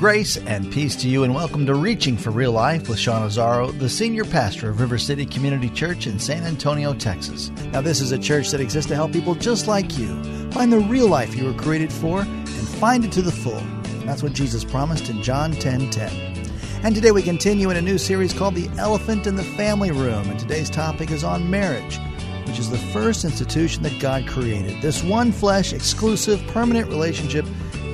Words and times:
Grace 0.00 0.38
and 0.38 0.72
peace 0.72 0.96
to 0.96 1.10
you, 1.10 1.24
and 1.24 1.34
welcome 1.34 1.66
to 1.66 1.74
Reaching 1.74 2.16
for 2.16 2.30
Real 2.30 2.52
Life 2.52 2.88
with 2.88 2.98
Sean 2.98 3.28
Azzaro, 3.28 3.78
the 3.78 3.86
senior 3.86 4.24
pastor 4.24 4.70
of 4.70 4.80
River 4.80 4.96
City 4.96 5.26
Community 5.26 5.68
Church 5.68 6.06
in 6.06 6.18
San 6.18 6.42
Antonio, 6.44 6.94
Texas. 6.94 7.50
Now, 7.70 7.82
this 7.82 8.00
is 8.00 8.10
a 8.10 8.18
church 8.18 8.50
that 8.50 8.62
exists 8.62 8.88
to 8.88 8.94
help 8.94 9.12
people 9.12 9.34
just 9.34 9.68
like 9.68 9.98
you 9.98 10.08
find 10.52 10.72
the 10.72 10.78
real 10.78 11.06
life 11.06 11.36
you 11.36 11.44
were 11.44 11.52
created 11.52 11.92
for 11.92 12.22
and 12.22 12.38
find 12.40 13.04
it 13.04 13.12
to 13.12 13.20
the 13.20 13.30
full. 13.30 13.62
That's 14.06 14.22
what 14.22 14.32
Jesus 14.32 14.64
promised 14.64 15.10
in 15.10 15.22
John 15.22 15.52
10 15.52 15.90
10. 15.90 16.50
And 16.82 16.94
today 16.94 17.10
we 17.10 17.22
continue 17.22 17.68
in 17.68 17.76
a 17.76 17.82
new 17.82 17.98
series 17.98 18.32
called 18.32 18.54
The 18.54 18.70
Elephant 18.78 19.26
in 19.26 19.36
the 19.36 19.44
Family 19.44 19.90
Room, 19.90 20.30
and 20.30 20.40
today's 20.40 20.70
topic 20.70 21.10
is 21.10 21.24
on 21.24 21.50
marriage, 21.50 21.98
which 22.46 22.58
is 22.58 22.70
the 22.70 22.78
first 22.78 23.26
institution 23.26 23.82
that 23.82 24.00
God 24.00 24.26
created. 24.26 24.80
This 24.80 25.04
one 25.04 25.30
flesh, 25.30 25.74
exclusive, 25.74 26.42
permanent 26.46 26.88
relationship 26.88 27.44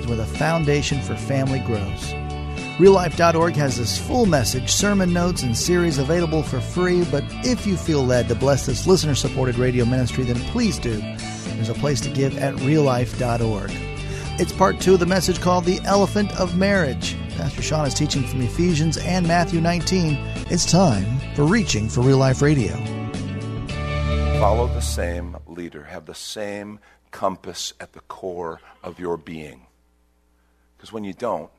where 0.07 0.17
the 0.17 0.27
foundation 0.27 1.01
for 1.03 1.17
family 1.17 1.61
grows. 1.61 2.15
RealLife.org 2.79 3.55
has 3.55 3.79
this 3.79 3.97
full 3.97 4.27
message, 4.27 4.71
sermon 4.71 5.13
notes, 5.13 5.43
and 5.43 5.57
series 5.57 5.97
available 5.97 6.43
for 6.43 6.61
free. 6.61 7.05
But 7.05 7.25
if 7.45 7.67
you 7.67 7.75
feel 7.77 8.05
led 8.05 8.29
to 8.29 8.35
bless 8.35 8.67
this 8.67 8.87
listener 8.87 9.15
supported 9.15 9.57
radio 9.57 9.87
ministry, 9.87 10.25
then 10.25 10.37
please 10.51 10.79
do. 10.79 11.01
There's 11.55 11.71
a 11.71 11.75
place 11.75 12.03
to 12.03 12.11
give 12.11 12.37
at 12.37 12.55
reallife.org. 12.57 13.71
It's 14.39 14.53
part 14.53 14.79
two 14.79 14.93
of 14.93 15.01
the 15.01 15.07
message 15.07 15.41
called 15.41 15.65
The 15.65 15.81
Elephant 15.87 16.39
of 16.39 16.59
Marriage. 16.59 17.17
Pastor 17.39 17.63
Sean 17.63 17.87
is 17.87 17.95
teaching 17.95 18.27
from 18.27 18.43
Ephesians 18.43 18.99
and 18.99 19.27
Matthew 19.27 19.63
19. 19.63 20.19
It's 20.51 20.71
time 20.71 21.19
for 21.35 21.45
Reaching 21.45 21.89
for 21.89 22.03
Real 22.03 22.19
Life 22.19 22.43
Radio. 22.43 22.75
Follow 24.39 24.67
the 24.67 24.83
same 24.83 25.35
leader, 25.47 25.85
have 25.85 26.05
the 26.05 26.15
same 26.15 26.79
compass 27.11 27.73
at 27.81 27.95
the 27.95 28.01
core 28.01 28.61
of 28.83 29.01
your 29.01 29.17
being. 29.17 29.66
Because 30.77 30.93
when 30.93 31.05
you 31.05 31.13
don't, 31.13 31.51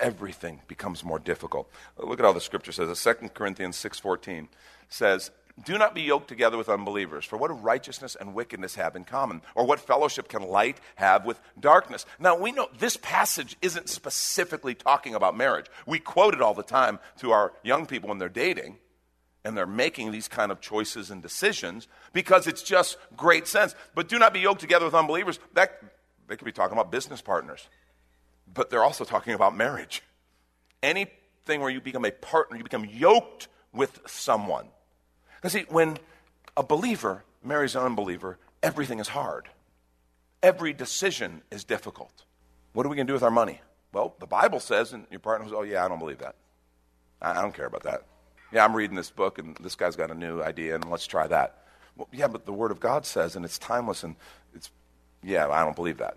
everything 0.00 0.60
becomes 0.68 1.04
more 1.04 1.18
difficult. 1.18 1.70
Look 1.98 2.20
at 2.20 2.24
how 2.24 2.32
the 2.32 2.40
scripture 2.40 2.72
says. 2.72 3.06
Uh, 3.06 3.14
2 3.14 3.28
Corinthians 3.30 3.76
6.14 3.76 4.48
says, 4.88 5.30
do 5.64 5.78
not 5.78 5.94
be 5.94 6.02
yoked 6.02 6.28
together 6.28 6.58
with 6.58 6.68
unbelievers. 6.68 7.24
For 7.24 7.38
what 7.38 7.48
do 7.48 7.54
righteousness 7.54 8.14
and 8.18 8.34
wickedness 8.34 8.74
have 8.74 8.94
in 8.94 9.04
common? 9.04 9.40
Or 9.54 9.64
what 9.64 9.80
fellowship 9.80 10.28
can 10.28 10.42
light 10.42 10.78
have 10.96 11.24
with 11.24 11.40
darkness? 11.58 12.04
Now, 12.18 12.36
we 12.36 12.52
know 12.52 12.68
this 12.78 12.98
passage 12.98 13.56
isn't 13.62 13.88
specifically 13.88 14.74
talking 14.74 15.14
about 15.14 15.36
marriage. 15.36 15.66
We 15.86 15.98
quote 15.98 16.34
it 16.34 16.42
all 16.42 16.52
the 16.52 16.62
time 16.62 16.98
to 17.20 17.30
our 17.30 17.54
young 17.62 17.86
people 17.86 18.10
when 18.10 18.18
they're 18.18 18.28
dating 18.28 18.76
and 19.46 19.56
they're 19.56 19.66
making 19.66 20.12
these 20.12 20.28
kind 20.28 20.52
of 20.52 20.60
choices 20.60 21.10
and 21.10 21.22
decisions 21.22 21.88
because 22.12 22.46
it's 22.46 22.62
just 22.62 22.98
great 23.16 23.46
sense. 23.46 23.74
But 23.94 24.08
do 24.08 24.18
not 24.18 24.34
be 24.34 24.40
yoked 24.40 24.60
together 24.60 24.84
with 24.84 24.94
unbelievers. 24.94 25.38
That, 25.54 25.80
they 26.28 26.36
could 26.36 26.44
be 26.44 26.52
talking 26.52 26.76
about 26.76 26.92
business 26.92 27.22
partners 27.22 27.66
but 28.52 28.70
they're 28.70 28.84
also 28.84 29.04
talking 29.04 29.34
about 29.34 29.56
marriage. 29.56 30.02
Anything 30.82 31.60
where 31.60 31.70
you 31.70 31.80
become 31.80 32.04
a 32.04 32.10
partner, 32.10 32.56
you 32.56 32.62
become 32.62 32.84
yoked 32.84 33.48
with 33.72 34.00
someone. 34.06 34.68
Because 35.36 35.52
see, 35.52 35.66
when 35.68 35.98
a 36.56 36.62
believer 36.62 37.24
marries 37.42 37.76
an 37.76 37.82
unbeliever, 37.82 38.38
everything 38.62 38.98
is 38.98 39.08
hard. 39.08 39.48
Every 40.42 40.72
decision 40.72 41.42
is 41.50 41.64
difficult. 41.64 42.24
What 42.72 42.86
are 42.86 42.88
we 42.88 42.96
going 42.96 43.06
to 43.06 43.10
do 43.10 43.14
with 43.14 43.22
our 43.22 43.30
money? 43.30 43.60
Well, 43.92 44.14
the 44.20 44.26
Bible 44.26 44.60
says, 44.60 44.92
and 44.92 45.06
your 45.10 45.20
partner 45.20 45.46
says, 45.46 45.54
oh, 45.56 45.62
yeah, 45.62 45.84
I 45.84 45.88
don't 45.88 45.98
believe 45.98 46.18
that. 46.18 46.36
I 47.20 47.40
don't 47.40 47.54
care 47.54 47.66
about 47.66 47.84
that. 47.84 48.02
Yeah, 48.52 48.64
I'm 48.64 48.76
reading 48.76 48.96
this 48.96 49.10
book, 49.10 49.38
and 49.38 49.56
this 49.56 49.74
guy's 49.74 49.96
got 49.96 50.10
a 50.10 50.14
new 50.14 50.42
idea, 50.42 50.74
and 50.74 50.90
let's 50.90 51.06
try 51.06 51.26
that. 51.26 51.64
Well, 51.96 52.08
yeah, 52.12 52.28
but 52.28 52.44
the 52.44 52.52
Word 52.52 52.70
of 52.70 52.78
God 52.78 53.06
says, 53.06 53.36
and 53.36 53.44
it's 53.44 53.58
timeless, 53.58 54.04
and 54.04 54.16
it's, 54.54 54.70
yeah, 55.22 55.48
I 55.48 55.64
don't 55.64 55.74
believe 55.74 55.98
that. 55.98 56.16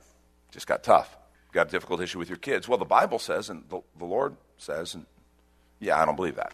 Just 0.51 0.67
got 0.67 0.83
tough 0.83 1.15
got 1.51 1.67
a 1.67 1.71
difficult 1.71 2.01
issue 2.01 2.19
with 2.19 2.29
your 2.29 2.37
kids. 2.37 2.67
Well, 2.67 2.77
the 2.77 2.85
Bible 2.85 3.19
says, 3.19 3.49
and 3.49 3.63
the, 3.69 3.81
the 3.97 4.05
Lord 4.05 4.35
says, 4.57 4.93
and 4.93 5.05
yeah, 5.79 6.01
I 6.01 6.05
don't 6.05 6.15
believe 6.15 6.35
that. 6.35 6.53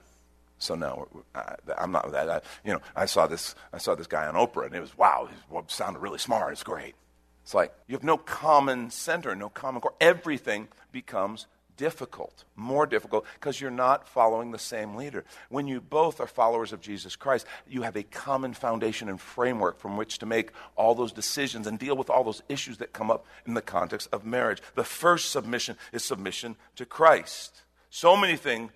So 0.57 0.75
no, 0.75 1.07
I, 1.33 1.56
am 1.78 1.91
not 1.91 2.11
that. 2.11 2.29
I, 2.29 2.41
you 2.63 2.73
know, 2.73 2.81
I 2.95 3.06
saw 3.06 3.28
this. 3.28 3.56
I 3.73 3.78
saw 3.78 3.94
this 3.95 4.07
guy 4.07 4.25
on 4.25 4.35
Oprah, 4.35 4.67
and 4.67 4.75
it 4.75 4.79
was 4.79 4.97
wow. 4.97 5.28
He 5.29 5.57
sounded 5.67 6.00
really 6.00 6.17
smart. 6.17 6.53
It's 6.53 6.63
great. 6.63 6.95
It's 7.44 7.53
like 7.53 7.73
you 7.88 7.95
have 7.95 8.03
no 8.03 8.17
common 8.17 8.89
center, 8.89 9.35
no 9.35 9.50
common 9.50 9.81
core. 9.81 9.94
Everything 10.00 10.69
becomes 10.91 11.45
difficult, 11.78 12.44
more 12.56 12.86
difficult, 12.86 13.25
because 13.36 13.59
you're 13.59 13.72
not 13.72 14.08
following 14.08 14.52
the 14.52 14.59
same 14.59 14.96
leader. 14.96 15.24
When 15.50 15.68
you 15.68 15.81
both 15.81 16.19
are 16.19 16.28
followers 16.28 16.74
of 16.74 16.81
Jesus 16.81 17.16
Christ, 17.16 17.46
you 17.68 17.84
have 17.84 17.96
a 17.96 18.03
common 18.03 18.53
foundation 18.53 19.09
and 19.09 19.19
framework 19.19 19.80
from 19.80 19.97
which 19.97 20.19
to 20.19 20.25
make 20.25 20.52
all 20.75 20.96
those 20.96 21.12
decisions 21.12 21.68
and 21.68 21.80
deal 21.80 21.96
with 21.96 22.09
all 22.09 22.24
those 22.24 22.41
issues 22.50 22.78
that 22.78 22.94
come 22.94 23.12
up 23.12 23.25
in 23.46 23.53
the 23.53 23.62
context 23.62 24.09
of 24.12 24.25
marriage. 24.25 24.62
The 24.75 24.84
first 24.84 25.31
submission 25.31 25.78
is 25.91 26.03
submission 26.03 26.56
to 26.75 26.86
Christ. 26.86 27.63
So 27.90 28.18
many 28.18 28.38
things, 28.38 28.72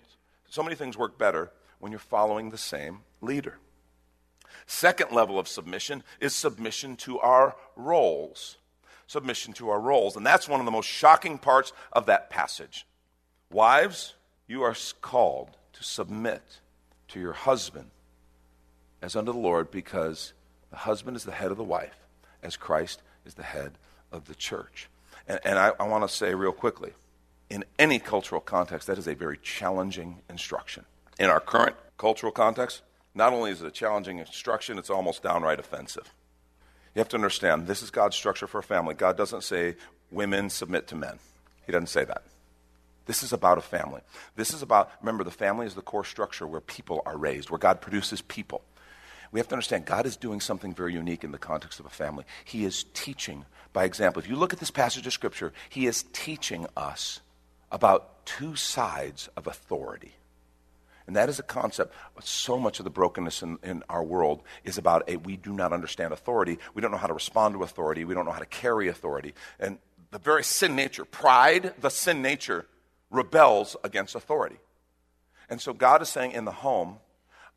so 0.48 0.62
many 0.62 0.76
things 0.76 0.96
work 0.96 1.18
better 1.18 1.50
when 1.78 1.92
you're 1.92 1.98
following 1.98 2.50
the 2.50 2.58
same 2.58 3.00
leader. 3.20 3.58
Second 4.66 5.12
level 5.12 5.38
of 5.38 5.48
submission 5.48 6.02
is 6.20 6.34
submission 6.34 6.96
to 6.96 7.18
our 7.20 7.56
roles 7.76 8.56
submission 9.10 9.52
to 9.52 9.68
our 9.70 9.80
roles. 9.80 10.16
And 10.16 10.24
that's 10.24 10.48
one 10.48 10.60
of 10.60 10.66
the 10.66 10.72
most 10.72 10.86
shocking 10.86 11.36
parts 11.36 11.72
of 11.92 12.06
that 12.06 12.30
passage. 12.30 12.86
Wives, 13.50 14.14
you 14.46 14.62
are 14.62 14.74
called 15.00 15.50
to 15.72 15.82
submit 15.82 16.42
to 17.08 17.20
your 17.20 17.32
husband 17.32 17.90
as 19.02 19.16
unto 19.16 19.32
the 19.32 19.38
Lord 19.38 19.70
because 19.70 20.32
the 20.70 20.76
husband 20.76 21.16
is 21.16 21.24
the 21.24 21.32
head 21.32 21.50
of 21.50 21.56
the 21.56 21.64
wife, 21.64 21.96
as 22.42 22.56
Christ 22.56 23.02
is 23.26 23.34
the 23.34 23.42
head 23.42 23.72
of 24.12 24.26
the 24.26 24.34
church. 24.34 24.88
And, 25.26 25.40
and 25.44 25.58
I, 25.58 25.72
I 25.80 25.88
want 25.88 26.08
to 26.08 26.14
say 26.14 26.34
real 26.34 26.52
quickly 26.52 26.92
in 27.50 27.64
any 27.78 27.98
cultural 27.98 28.40
context, 28.40 28.86
that 28.86 28.96
is 28.96 29.08
a 29.08 29.14
very 29.14 29.36
challenging 29.36 30.22
instruction. 30.30 30.84
In 31.18 31.28
our 31.28 31.40
current 31.40 31.74
cultural 31.98 32.32
context, 32.32 32.82
not 33.14 33.32
only 33.32 33.50
is 33.50 33.60
it 33.60 33.66
a 33.66 33.72
challenging 33.72 34.18
instruction, 34.18 34.78
it's 34.78 34.88
almost 34.88 35.22
downright 35.22 35.58
offensive. 35.58 36.14
You 36.94 37.00
have 37.00 37.08
to 37.08 37.16
understand 37.16 37.66
this 37.66 37.82
is 37.82 37.90
God's 37.90 38.16
structure 38.16 38.46
for 38.46 38.58
a 38.58 38.62
family. 38.62 38.94
God 38.94 39.16
doesn't 39.16 39.42
say 39.42 39.74
women 40.10 40.48
submit 40.48 40.86
to 40.88 40.96
men, 40.96 41.18
He 41.66 41.72
doesn't 41.72 41.88
say 41.88 42.04
that. 42.04 42.22
This 43.10 43.24
is 43.24 43.32
about 43.32 43.58
a 43.58 43.60
family. 43.60 44.02
This 44.36 44.54
is 44.54 44.62
about, 44.62 44.88
remember, 45.00 45.24
the 45.24 45.32
family 45.32 45.66
is 45.66 45.74
the 45.74 45.82
core 45.82 46.04
structure 46.04 46.46
where 46.46 46.60
people 46.60 47.02
are 47.04 47.18
raised, 47.18 47.50
where 47.50 47.58
God 47.58 47.80
produces 47.80 48.22
people. 48.22 48.62
We 49.32 49.40
have 49.40 49.48
to 49.48 49.54
understand 49.56 49.84
God 49.84 50.06
is 50.06 50.16
doing 50.16 50.40
something 50.40 50.72
very 50.72 50.92
unique 50.92 51.24
in 51.24 51.32
the 51.32 51.36
context 51.36 51.80
of 51.80 51.86
a 51.86 51.90
family. 51.90 52.24
He 52.44 52.64
is 52.64 52.84
teaching 52.94 53.46
by 53.72 53.82
example. 53.82 54.22
If 54.22 54.28
you 54.28 54.36
look 54.36 54.52
at 54.52 54.60
this 54.60 54.70
passage 54.70 55.08
of 55.08 55.12
Scripture, 55.12 55.52
He 55.70 55.88
is 55.88 56.04
teaching 56.12 56.68
us 56.76 57.20
about 57.72 58.24
two 58.26 58.54
sides 58.54 59.28
of 59.36 59.48
authority. 59.48 60.14
And 61.08 61.16
that 61.16 61.28
is 61.28 61.40
a 61.40 61.42
concept. 61.42 61.92
So 62.22 62.60
much 62.60 62.78
of 62.78 62.84
the 62.84 62.90
brokenness 62.90 63.42
in, 63.42 63.58
in, 63.64 63.82
our 63.88 64.04
world 64.04 64.42
is 64.62 64.78
about 64.78 65.10
a 65.10 65.16
we 65.16 65.36
do 65.36 65.52
not 65.52 65.72
understand 65.72 66.12
authority. 66.12 66.60
We 66.74 66.80
don't 66.80 66.92
know 66.92 66.96
how 66.96 67.08
to 67.08 67.14
respond 67.14 67.56
to 67.56 67.64
authority. 67.64 68.04
We 68.04 68.14
don't 68.14 68.24
know 68.24 68.30
how 68.30 68.38
to 68.38 68.46
carry 68.46 68.86
authority. 68.86 69.34
And 69.58 69.78
the 70.12 70.20
very 70.20 70.44
sin 70.44 70.76
nature, 70.76 71.04
pride, 71.04 71.74
the 71.80 71.90
sin 71.90 72.22
nature, 72.22 72.66
rebels 73.10 73.76
against 73.84 74.14
authority. 74.14 74.58
And 75.48 75.60
so 75.60 75.72
God 75.72 76.00
is 76.00 76.08
saying 76.08 76.32
in 76.32 76.44
the 76.44 76.52
home, 76.52 76.98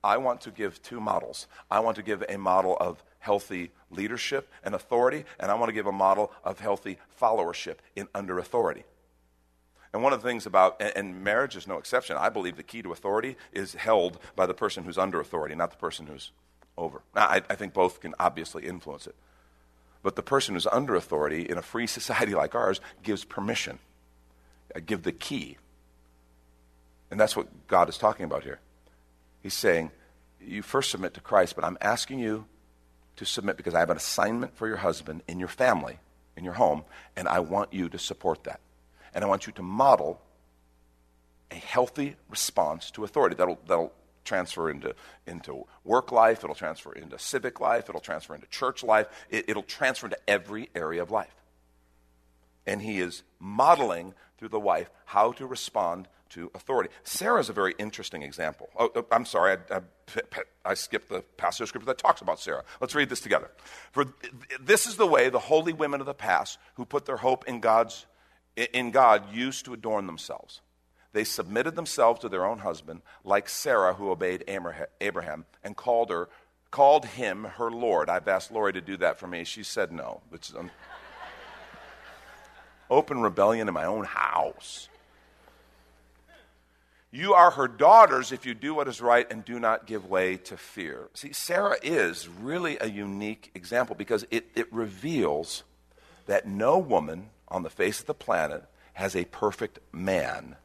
I 0.04 0.18
want 0.18 0.42
to 0.42 0.52
give 0.52 0.82
two 0.82 1.00
models. 1.00 1.48
I 1.72 1.80
want 1.80 1.96
to 1.96 2.04
give 2.04 2.24
a 2.28 2.38
model 2.38 2.76
of 2.80 3.04
healthy 3.20 3.72
leadership 3.90 4.52
and 4.64 4.76
authority, 4.76 5.24
and 5.40 5.50
I 5.50 5.54
want 5.54 5.70
to 5.70 5.74
give 5.74 5.86
a 5.86 5.94
model 5.94 6.32
of 6.44 6.60
healthy 6.60 6.98
followership 7.22 7.78
in 7.96 8.10
under 8.14 8.38
authority. 8.38 8.84
And 9.94 10.02
one 10.02 10.12
of 10.12 10.22
the 10.22 10.28
things 10.28 10.46
about, 10.46 10.82
and 10.82 11.24
marriage 11.24 11.56
is 11.56 11.68
no 11.68 11.78
exception, 11.78 12.18
I 12.18 12.30
believe 12.30 12.58
the 12.58 12.64
key 12.64 12.82
to 12.82 12.92
authority 12.92 13.38
is 13.54 13.76
held 13.76 14.20
by 14.36 14.48
the 14.48 14.54
person 14.54 14.84
who's 14.84 14.98
under 14.98 15.22
authority, 15.22 15.56
not 15.56 15.70
the 15.70 15.78
person 15.78 16.08
who's 16.08 16.32
over. 16.78 17.04
Now, 17.16 17.28
I, 17.28 17.42
I 17.50 17.56
think 17.56 17.74
both 17.74 18.02
can 18.02 18.16
obviously 18.20 18.66
influence 18.66 19.06
it. 19.06 19.16
But 20.02 20.16
the 20.16 20.24
person 20.24 20.56
who's 20.56 20.68
under 20.68 20.96
authority 20.96 21.44
in 21.44 21.58
a 21.58 21.62
free 21.62 21.88
society 22.00 22.34
like 22.34 22.56
ours 22.56 22.82
gives 23.04 23.24
permission 23.24 23.80
I 24.76 24.80
give 24.80 25.04
the 25.04 25.12
key. 25.12 25.58
And 27.12 27.20
that's 27.20 27.36
what 27.36 27.68
God 27.68 27.90
is 27.90 27.98
talking 27.98 28.26
about 28.26 28.44
here. 28.44 28.60
He's 29.42 29.54
saying, 29.54 29.92
You 30.42 30.62
first 30.62 30.90
submit 30.90 31.14
to 31.16 31.22
Christ, 31.22 31.56
but 31.56 31.64
I'm 31.64 31.78
asking 31.82 32.20
you 32.20 32.46
to 33.18 33.26
submit 33.26 33.58
because 33.58 33.76
I 33.76 33.80
have 33.80 33.90
an 33.90 33.98
assignment 33.98 34.56
for 34.56 34.68
your 34.68 34.78
husband 34.78 35.22
in 35.28 35.40
your 35.40 35.48
family 35.48 36.00
in 36.36 36.44
your 36.44 36.54
home, 36.54 36.84
and 37.16 37.28
I 37.28 37.40
want 37.40 37.74
you 37.74 37.90
to 37.90 38.00
support 38.00 38.46
that. 38.46 38.60
And 39.14 39.24
I 39.24 39.28
want 39.28 39.46
you 39.46 39.54
to 39.54 39.62
model 39.62 40.22
a 41.52 41.56
healthy 41.56 42.16
response 42.30 42.90
to 42.92 43.04
authority. 43.04 43.36
That'll, 43.36 43.60
that'll 43.68 43.94
transfer 44.26 44.70
into, 44.70 44.96
into 45.28 45.66
work 45.84 46.12
life, 46.12 46.44
it'll 46.44 46.56
transfer 46.56 46.94
into 46.94 47.20
civic 47.20 47.60
life, 47.60 47.90
it'll 47.90 48.02
transfer 48.02 48.34
into 48.34 48.48
church 48.48 48.84
life, 48.84 49.08
it, 49.30 49.46
it'll 49.50 49.64
transfer 49.64 50.08
into 50.08 50.20
every 50.28 50.70
area 50.74 51.02
of 51.02 51.12
life. 51.12 51.36
And 52.66 52.82
he 52.82 53.00
is 53.00 53.24
modeling 53.40 54.14
through 54.44 54.50
the 54.50 54.60
wife 54.60 54.90
how 55.06 55.32
to 55.32 55.48
respond 55.48 56.06
to 56.28 56.52
authority. 56.54 56.90
Sarah 57.06 57.40
is 57.40 57.48
a 57.48 57.54
very 57.54 57.74
interesting 57.78 58.24
example. 58.24 58.68
Oh, 58.78 58.92
oh 58.94 59.06
I'm 59.10 59.24
sorry, 59.24 59.56
I, 59.72 59.78
I, 59.78 60.42
I, 60.66 60.74
skipped 60.74 61.08
the 61.08 61.22
passage 61.38 61.62
of 61.62 61.70
scripture 61.70 61.86
that 61.86 61.98
talks 61.98 62.20
about 62.20 62.42
Sarah. 62.42 62.66
Let's 62.82 62.94
read 62.94 63.08
this 63.08 63.22
together. 63.22 63.52
For 63.94 64.06
this 64.60 64.86
is 64.86 64.98
the 64.98 65.08
way 65.08 65.30
the 65.30 65.40
holy 65.40 65.72
women 65.72 66.02
of 66.02 66.06
the 66.06 66.14
past 66.14 66.58
who 66.74 66.84
put 66.84 67.06
their 67.06 67.16
hope 67.16 67.48
in 67.48 67.62
God's 67.62 68.06
in 68.58 68.92
God 68.92 69.34
used 69.34 69.64
to 69.64 69.74
adorn 69.74 70.08
themselves. 70.08 70.60
They 71.14 71.24
submitted 71.24 71.78
themselves 71.78 72.20
to 72.20 72.28
their 72.28 72.46
own 72.46 72.60
husband, 72.60 73.02
like 73.24 73.48
Sarah, 73.48 73.94
who 73.94 74.12
obeyed 74.12 74.44
Abraham 75.00 75.46
and 75.64 75.78
called 75.78 76.10
her, 76.10 76.28
called 76.70 77.06
him 77.06 77.46
her 77.46 77.72
Lord. 77.72 78.10
I've 78.10 78.28
asked 78.28 78.52
Lori 78.52 78.74
to 78.74 78.82
do 78.82 78.98
that 78.98 79.20
for 79.20 79.28
me. 79.28 79.46
She 79.46 79.64
said 79.64 79.94
no. 79.94 80.22
Um, 80.58 80.70
open 82.90 83.22
rebellion 83.22 83.68
in 83.68 83.74
my 83.74 83.86
own 83.86 84.06
house. 84.06 84.90
You 87.12 87.36
are 87.36 87.52
her 87.52 87.68
daughters 87.68 88.32
if 88.32 88.44
you 88.44 88.56
do 88.56 88.74
what 88.74 88.88
is 88.88 89.00
right 89.00 89.32
and 89.32 89.46
do 89.46 89.60
not 89.60 89.86
give 89.86 90.10
way 90.10 90.38
to 90.38 90.58
fear. 90.58 91.10
See, 91.14 91.32
Sarah 91.32 91.78
is 91.84 92.28
really 92.28 92.80
a 92.82 92.88
unique 92.88 93.52
example 93.54 93.96
because 93.96 94.26
it, 94.32 94.48
it 94.56 94.72
reveals 94.74 95.64
that 96.26 96.48
no 96.48 96.80
woman 96.80 97.30
on 97.48 97.62
the 97.62 97.70
face 97.70 98.00
of 98.00 98.08
the 98.08 98.16
planet 98.16 98.64
has 98.94 99.16
a 99.16 99.26
perfect 99.26 99.78
man 99.92 100.56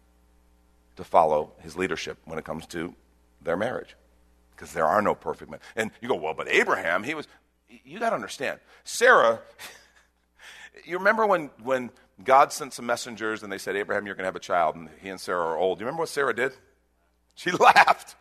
to 0.97 1.05
follow 1.05 1.53
his 1.61 1.77
leadership 1.77 2.17
when 2.25 2.39
it 2.39 2.47
comes 2.47 2.67
to 2.69 2.95
their 3.43 3.57
marriage. 3.57 3.95
Because 4.57 4.73
there 4.73 4.87
are 4.87 5.03
no 5.03 5.15
perfect 5.15 5.51
men. 5.51 5.61
And 5.77 5.91
you 6.01 6.09
go, 6.09 6.15
well, 6.15 6.35
but 6.35 6.49
Abraham, 6.49 7.03
he 7.05 7.15
was. 7.15 7.29
You 7.85 8.01
got 8.01 8.11
to 8.11 8.17
understand. 8.17 8.59
Sarah, 8.85 9.41
you 10.85 10.97
remember 10.97 11.27
when, 11.27 11.51
when 11.63 11.91
God 12.23 12.53
sent 12.53 12.73
some 12.73 12.87
messengers 12.87 13.43
and 13.43 13.53
they 13.53 13.59
said, 13.59 13.77
Abraham, 13.77 14.07
you're 14.07 14.15
going 14.15 14.25
to 14.25 14.29
have 14.29 14.37
a 14.37 14.41
child, 14.41 14.75
and 14.75 14.89
he 15.01 15.09
and 15.09 15.21
Sarah 15.21 15.41
are 15.41 15.57
old. 15.57 15.79
Do 15.79 15.83
you 15.83 15.87
remember 15.87 16.01
what 16.01 16.09
Sarah 16.09 16.35
did? 16.35 16.53
She 17.35 17.51
laughed. 17.53 18.17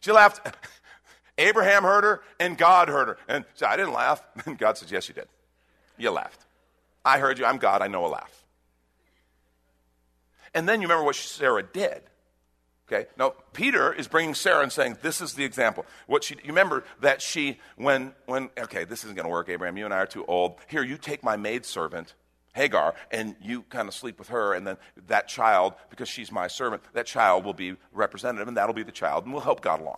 She 0.00 0.12
laughed. 0.12 0.46
Abraham 1.38 1.82
heard 1.82 2.04
her 2.04 2.22
and 2.38 2.58
God 2.58 2.88
heard 2.88 3.08
her. 3.08 3.18
And 3.28 3.44
I 3.66 3.76
didn't 3.76 3.94
laugh. 3.94 4.22
And 4.46 4.58
God 4.58 4.76
says, 4.76 4.92
Yes, 4.92 5.08
you 5.08 5.14
did. 5.14 5.28
You 5.96 6.10
laughed. 6.10 6.44
I 7.04 7.18
heard 7.18 7.38
you. 7.38 7.44
I'm 7.44 7.58
God. 7.58 7.80
I 7.82 7.88
know 7.88 8.04
a 8.04 8.08
laugh. 8.08 8.44
And 10.54 10.68
then 10.68 10.82
you 10.82 10.88
remember 10.88 11.04
what 11.04 11.16
Sarah 11.16 11.62
did. 11.62 12.02
Okay. 12.86 13.08
Now 13.16 13.34
Peter 13.52 13.92
is 13.92 14.08
bringing 14.08 14.34
Sarah 14.34 14.62
and 14.62 14.70
saying, 14.70 14.98
"This 15.00 15.22
is 15.22 15.32
the 15.32 15.44
example." 15.44 15.86
What 16.06 16.24
she, 16.24 16.34
you 16.34 16.48
remember 16.48 16.84
that 17.00 17.22
she, 17.22 17.58
when, 17.76 18.12
when, 18.26 18.50
okay, 18.58 18.84
this 18.84 19.04
isn't 19.04 19.16
going 19.16 19.24
to 19.24 19.30
work, 19.30 19.48
Abraham. 19.48 19.78
You 19.78 19.86
and 19.86 19.94
I 19.94 19.98
are 19.98 20.06
too 20.06 20.26
old. 20.26 20.58
Here, 20.68 20.82
you 20.82 20.98
take 20.98 21.22
my 21.22 21.36
maidservant 21.36 22.14
Hagar, 22.52 22.94
and 23.10 23.34
you 23.40 23.62
kind 23.62 23.88
of 23.88 23.94
sleep 23.94 24.18
with 24.18 24.28
her, 24.28 24.52
and 24.54 24.66
then 24.66 24.76
that 25.08 25.28
child, 25.28 25.74
because 25.90 26.08
she's 26.08 26.30
my 26.30 26.48
servant, 26.48 26.82
that 26.92 27.06
child 27.06 27.44
will 27.44 27.54
be 27.54 27.76
representative, 27.92 28.48
and 28.48 28.56
that'll 28.56 28.74
be 28.74 28.82
the 28.82 28.92
child, 28.92 29.24
and 29.24 29.32
we'll 29.32 29.42
help 29.42 29.60
God 29.60 29.80
along. 29.80 29.96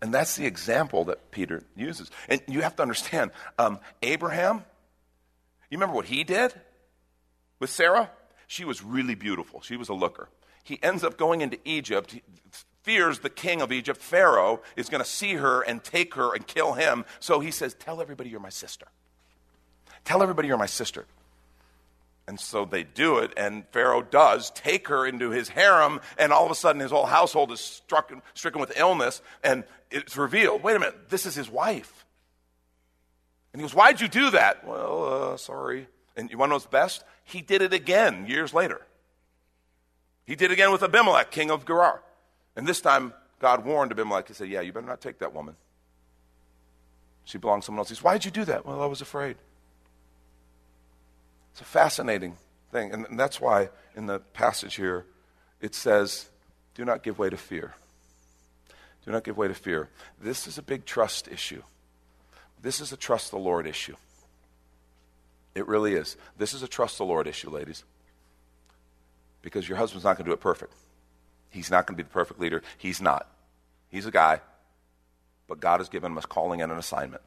And 0.00 0.12
that's 0.12 0.36
the 0.36 0.46
example 0.46 1.04
that 1.06 1.30
Peter 1.30 1.62
uses. 1.74 2.10
And 2.28 2.40
you 2.48 2.60
have 2.62 2.76
to 2.76 2.82
understand 2.82 3.30
um, 3.58 3.80
Abraham, 4.02 4.64
you 5.70 5.78
remember 5.78 5.94
what 5.94 6.06
he 6.06 6.22
did 6.22 6.54
with 7.58 7.70
Sarah? 7.70 8.10
She 8.46 8.64
was 8.64 8.82
really 8.82 9.14
beautiful, 9.14 9.60
she 9.60 9.76
was 9.76 9.88
a 9.88 9.94
looker. 9.94 10.28
He 10.62 10.82
ends 10.82 11.04
up 11.04 11.16
going 11.16 11.42
into 11.42 11.58
Egypt. 11.64 12.10
He 12.10 12.22
fears 12.82 13.20
the 13.20 13.30
king 13.30 13.62
of 13.62 13.70
Egypt, 13.70 14.00
Pharaoh, 14.00 14.62
is 14.74 14.88
going 14.88 15.02
to 15.02 15.08
see 15.08 15.34
her 15.34 15.62
and 15.62 15.82
take 15.82 16.14
her 16.14 16.34
and 16.34 16.44
kill 16.44 16.72
him. 16.72 17.04
So 17.20 17.38
he 17.38 17.52
says, 17.52 17.74
Tell 17.74 18.00
everybody 18.00 18.30
you're 18.30 18.40
my 18.40 18.48
sister. 18.48 18.86
Tell 20.06 20.22
everybody 20.22 20.48
you're 20.48 20.56
my 20.56 20.66
sister. 20.66 21.04
And 22.28 22.40
so 22.40 22.64
they 22.64 22.82
do 22.82 23.18
it, 23.18 23.32
and 23.36 23.64
Pharaoh 23.70 24.02
does 24.02 24.50
take 24.50 24.88
her 24.88 25.06
into 25.06 25.30
his 25.30 25.48
harem, 25.48 26.00
and 26.18 26.32
all 26.32 26.44
of 26.44 26.50
a 26.50 26.56
sudden 26.56 26.80
his 26.80 26.90
whole 26.90 27.06
household 27.06 27.52
is 27.52 27.60
struck, 27.60 28.10
stricken 28.34 28.60
with 28.60 28.76
illness, 28.76 29.22
and 29.44 29.62
it's 29.90 30.16
revealed 30.16 30.62
wait 30.62 30.74
a 30.74 30.80
minute, 30.80 31.08
this 31.08 31.26
is 31.26 31.34
his 31.34 31.50
wife. 31.50 32.04
And 33.52 33.60
he 33.60 33.64
goes, 33.64 33.74
Why'd 33.74 34.00
you 34.00 34.08
do 34.08 34.30
that? 34.30 34.66
Well, 34.66 35.32
uh, 35.32 35.36
sorry. 35.36 35.88
And 36.16 36.30
you 36.30 36.38
want 36.38 36.48
to 36.48 36.50
know 36.50 36.56
what's 36.56 36.66
best? 36.66 37.04
He 37.24 37.42
did 37.42 37.62
it 37.62 37.72
again 37.72 38.26
years 38.26 38.52
later. 38.52 38.80
He 40.24 40.34
did 40.34 40.50
it 40.50 40.54
again 40.54 40.72
with 40.72 40.82
Abimelech, 40.82 41.30
king 41.30 41.50
of 41.50 41.64
Gerar. 41.64 42.02
And 42.56 42.66
this 42.66 42.80
time, 42.80 43.12
God 43.40 43.64
warned 43.64 43.92
Abimelech. 43.92 44.28
He 44.28 44.34
said, 44.34 44.48
Yeah, 44.48 44.62
you 44.62 44.72
better 44.72 44.86
not 44.86 45.00
take 45.00 45.20
that 45.20 45.32
woman. 45.32 45.56
She 47.24 47.38
belongs 47.38 47.64
to 47.64 47.66
someone 47.66 47.80
else. 47.80 47.88
He 47.88 47.94
says, 47.94 48.04
Why'd 48.04 48.24
you 48.24 48.30
do 48.30 48.44
that? 48.46 48.66
Well, 48.66 48.82
I 48.82 48.86
was 48.86 49.00
afraid. 49.00 49.36
It's 51.56 51.62
a 51.62 51.64
fascinating 51.64 52.36
thing. 52.70 52.92
And 52.92 53.18
that's 53.18 53.40
why 53.40 53.70
in 53.96 54.04
the 54.04 54.18
passage 54.18 54.74
here 54.74 55.06
it 55.58 55.74
says, 55.74 56.28
do 56.74 56.84
not 56.84 57.02
give 57.02 57.18
way 57.18 57.30
to 57.30 57.36
fear. 57.38 57.74
Do 59.06 59.10
not 59.10 59.24
give 59.24 59.38
way 59.38 59.48
to 59.48 59.54
fear. 59.54 59.88
This 60.20 60.46
is 60.46 60.58
a 60.58 60.62
big 60.62 60.84
trust 60.84 61.28
issue. 61.28 61.62
This 62.60 62.82
is 62.82 62.92
a 62.92 62.96
trust 62.98 63.30
the 63.30 63.38
Lord 63.38 63.66
issue. 63.66 63.96
It 65.54 65.66
really 65.66 65.94
is. 65.94 66.18
This 66.36 66.52
is 66.52 66.62
a 66.62 66.68
trust 66.68 66.98
the 66.98 67.06
Lord 67.06 67.26
issue, 67.26 67.48
ladies. 67.48 67.84
Because 69.40 69.66
your 69.66 69.78
husband's 69.78 70.04
not 70.04 70.18
going 70.18 70.26
to 70.26 70.30
do 70.32 70.34
it 70.34 70.40
perfect. 70.40 70.74
He's 71.48 71.70
not 71.70 71.86
going 71.86 71.96
to 71.96 72.04
be 72.04 72.06
the 72.06 72.12
perfect 72.12 72.38
leader. 72.38 72.62
He's 72.76 73.00
not. 73.00 73.30
He's 73.88 74.04
a 74.04 74.10
guy, 74.10 74.42
but 75.48 75.60
God 75.60 75.80
has 75.80 75.88
given 75.88 76.12
him 76.12 76.18
a 76.18 76.20
calling 76.20 76.60
and 76.60 76.70
an 76.70 76.76
assignment 76.76 77.22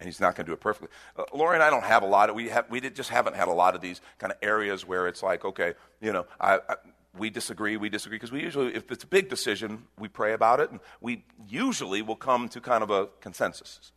and 0.00 0.06
he's 0.06 0.18
not 0.18 0.34
going 0.34 0.46
to 0.46 0.50
do 0.50 0.54
it 0.54 0.60
perfectly. 0.60 0.88
Uh, 1.16 1.24
and 1.52 1.62
I 1.62 1.70
don't 1.70 1.84
have 1.84 2.02
a 2.02 2.06
lot 2.06 2.30
of 2.30 2.34
we 2.34 2.48
have 2.48 2.68
we 2.70 2.80
did, 2.80 2.96
just 2.96 3.10
haven't 3.10 3.36
had 3.36 3.48
a 3.48 3.52
lot 3.52 3.74
of 3.74 3.80
these 3.80 4.00
kind 4.18 4.32
of 4.32 4.38
areas 4.42 4.86
where 4.86 5.06
it's 5.06 5.22
like 5.22 5.44
okay, 5.44 5.74
you 6.00 6.12
know, 6.12 6.26
I, 6.40 6.56
I 6.68 6.76
we 7.16 7.28
disagree, 7.28 7.76
we 7.76 7.88
disagree 7.88 8.16
because 8.16 8.32
we 8.32 8.40
usually 8.40 8.74
if 8.74 8.90
it's 8.90 9.04
a 9.04 9.06
big 9.06 9.28
decision, 9.28 9.84
we 9.98 10.08
pray 10.08 10.32
about 10.32 10.58
it 10.60 10.70
and 10.70 10.80
we 11.00 11.24
usually 11.48 12.02
will 12.02 12.16
come 12.16 12.48
to 12.48 12.60
kind 12.60 12.82
of 12.82 12.90
a 12.90 13.08
consensus. 13.20 13.92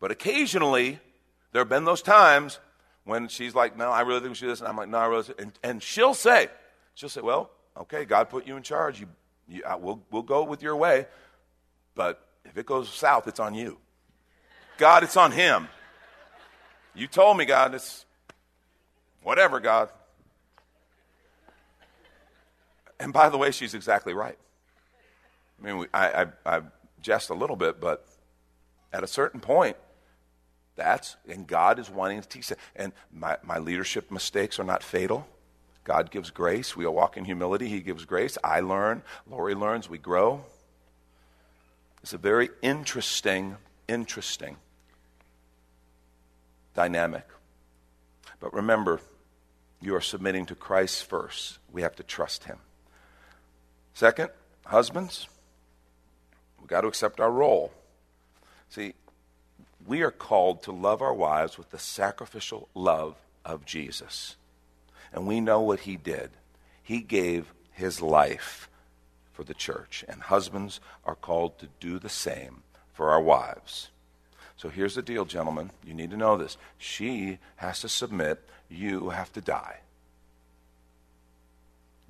But 0.00 0.10
occasionally 0.10 1.00
there 1.52 1.60
have 1.60 1.68
been 1.68 1.84
those 1.84 2.02
times 2.02 2.58
when 3.04 3.28
she's 3.28 3.54
like, 3.54 3.76
"No, 3.76 3.90
I 3.90 4.00
really 4.00 4.20
think 4.20 4.30
we 4.30 4.34
should 4.34 4.50
this," 4.50 4.60
and 4.60 4.68
I'm 4.68 4.76
like, 4.76 4.88
"No, 4.88 4.98
I 4.98 5.06
really," 5.06 5.24
and, 5.38 5.52
and 5.62 5.82
she'll 5.82 6.14
say, 6.14 6.48
she'll 6.94 7.08
say, 7.08 7.20
"Well, 7.20 7.50
okay, 7.76 8.04
God 8.04 8.28
put 8.28 8.46
you 8.46 8.56
in 8.56 8.64
charge. 8.64 9.00
You, 9.00 9.06
you 9.48 9.62
I, 9.64 9.76
we'll 9.76 10.02
we'll 10.10 10.22
go 10.22 10.42
with 10.42 10.62
your 10.62 10.74
way, 10.74 11.06
but 11.94 12.20
if 12.44 12.58
it 12.58 12.66
goes 12.66 12.88
south, 12.88 13.28
it's 13.28 13.38
on 13.38 13.54
you." 13.54 13.78
God, 14.78 15.02
it's 15.02 15.16
on 15.16 15.32
him. 15.32 15.68
You 16.94 17.06
told 17.06 17.36
me, 17.36 17.44
God, 17.44 17.74
it's 17.74 18.04
whatever, 19.22 19.60
God. 19.60 19.90
And 22.98 23.12
by 23.12 23.28
the 23.28 23.36
way, 23.36 23.50
she's 23.50 23.74
exactly 23.74 24.14
right. 24.14 24.38
I 25.60 25.66
mean, 25.66 25.78
we, 25.78 25.86
I, 25.92 26.22
I, 26.22 26.56
I 26.56 26.60
jest 27.02 27.30
a 27.30 27.34
little 27.34 27.56
bit, 27.56 27.80
but 27.80 28.06
at 28.92 29.02
a 29.02 29.06
certain 29.06 29.40
point, 29.40 29.76
that's, 30.74 31.16
and 31.28 31.46
God 31.46 31.78
is 31.78 31.88
wanting 31.90 32.20
to 32.20 32.28
teach 32.28 32.48
that. 32.48 32.58
And 32.74 32.92
my, 33.12 33.38
my 33.42 33.58
leadership 33.58 34.10
mistakes 34.10 34.58
are 34.58 34.64
not 34.64 34.82
fatal. 34.82 35.26
God 35.84 36.10
gives 36.10 36.30
grace. 36.30 36.76
We 36.76 36.84
all 36.84 36.94
walk 36.94 37.16
in 37.16 37.24
humility. 37.24 37.68
He 37.68 37.80
gives 37.80 38.04
grace. 38.04 38.36
I 38.42 38.60
learn. 38.60 39.02
Lori 39.26 39.54
learns. 39.54 39.88
We 39.88 39.98
grow. 39.98 40.44
It's 42.02 42.12
a 42.12 42.18
very 42.18 42.50
interesting, 42.62 43.56
interesting 43.88 44.56
dynamic. 46.76 47.26
But 48.38 48.52
remember, 48.54 49.00
you 49.80 49.96
are 49.96 50.00
submitting 50.00 50.46
to 50.46 50.54
Christ 50.54 51.04
first. 51.04 51.58
We 51.72 51.82
have 51.82 51.96
to 51.96 52.02
trust 52.02 52.44
Him. 52.44 52.58
Second, 53.94 54.28
husbands, 54.66 55.26
we've 56.60 56.68
got 56.68 56.82
to 56.82 56.88
accept 56.88 57.18
our 57.18 57.30
role. 57.30 57.72
See, 58.68 58.94
we 59.86 60.02
are 60.02 60.10
called 60.10 60.62
to 60.64 60.72
love 60.72 61.00
our 61.00 61.14
wives 61.14 61.56
with 61.56 61.70
the 61.70 61.78
sacrificial 61.78 62.68
love 62.74 63.16
of 63.44 63.64
Jesus. 63.64 64.36
And 65.12 65.26
we 65.26 65.40
know 65.40 65.60
what 65.60 65.80
He 65.80 65.96
did. 65.96 66.30
He 66.82 67.00
gave 67.00 67.54
His 67.72 68.02
life 68.02 68.68
for 69.32 69.44
the 69.44 69.54
church. 69.54 70.04
And 70.08 70.22
husbands 70.22 70.80
are 71.04 71.14
called 71.14 71.58
to 71.58 71.68
do 71.80 71.98
the 71.98 72.10
same 72.10 72.62
for 72.92 73.10
our 73.10 73.20
wives. 73.20 73.88
So 74.56 74.68
here's 74.68 74.94
the 74.94 75.02
deal, 75.02 75.24
gentlemen. 75.24 75.70
You 75.84 75.94
need 75.94 76.10
to 76.10 76.16
know 76.16 76.36
this. 76.36 76.56
She 76.78 77.38
has 77.56 77.80
to 77.80 77.88
submit, 77.88 78.42
you 78.68 79.10
have 79.10 79.32
to 79.34 79.40
die. 79.40 79.80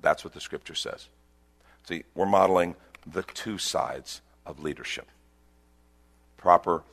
That's 0.01 0.23
what 0.23 0.33
the 0.33 0.41
scripture 0.41 0.75
says. 0.75 1.07
See, 1.87 2.03
we're 2.15 2.25
modeling 2.25 2.75
the 3.05 3.23
two 3.23 3.57
sides 3.57 4.21
of 4.45 4.59
leadership 4.59 5.07
proper 6.37 6.83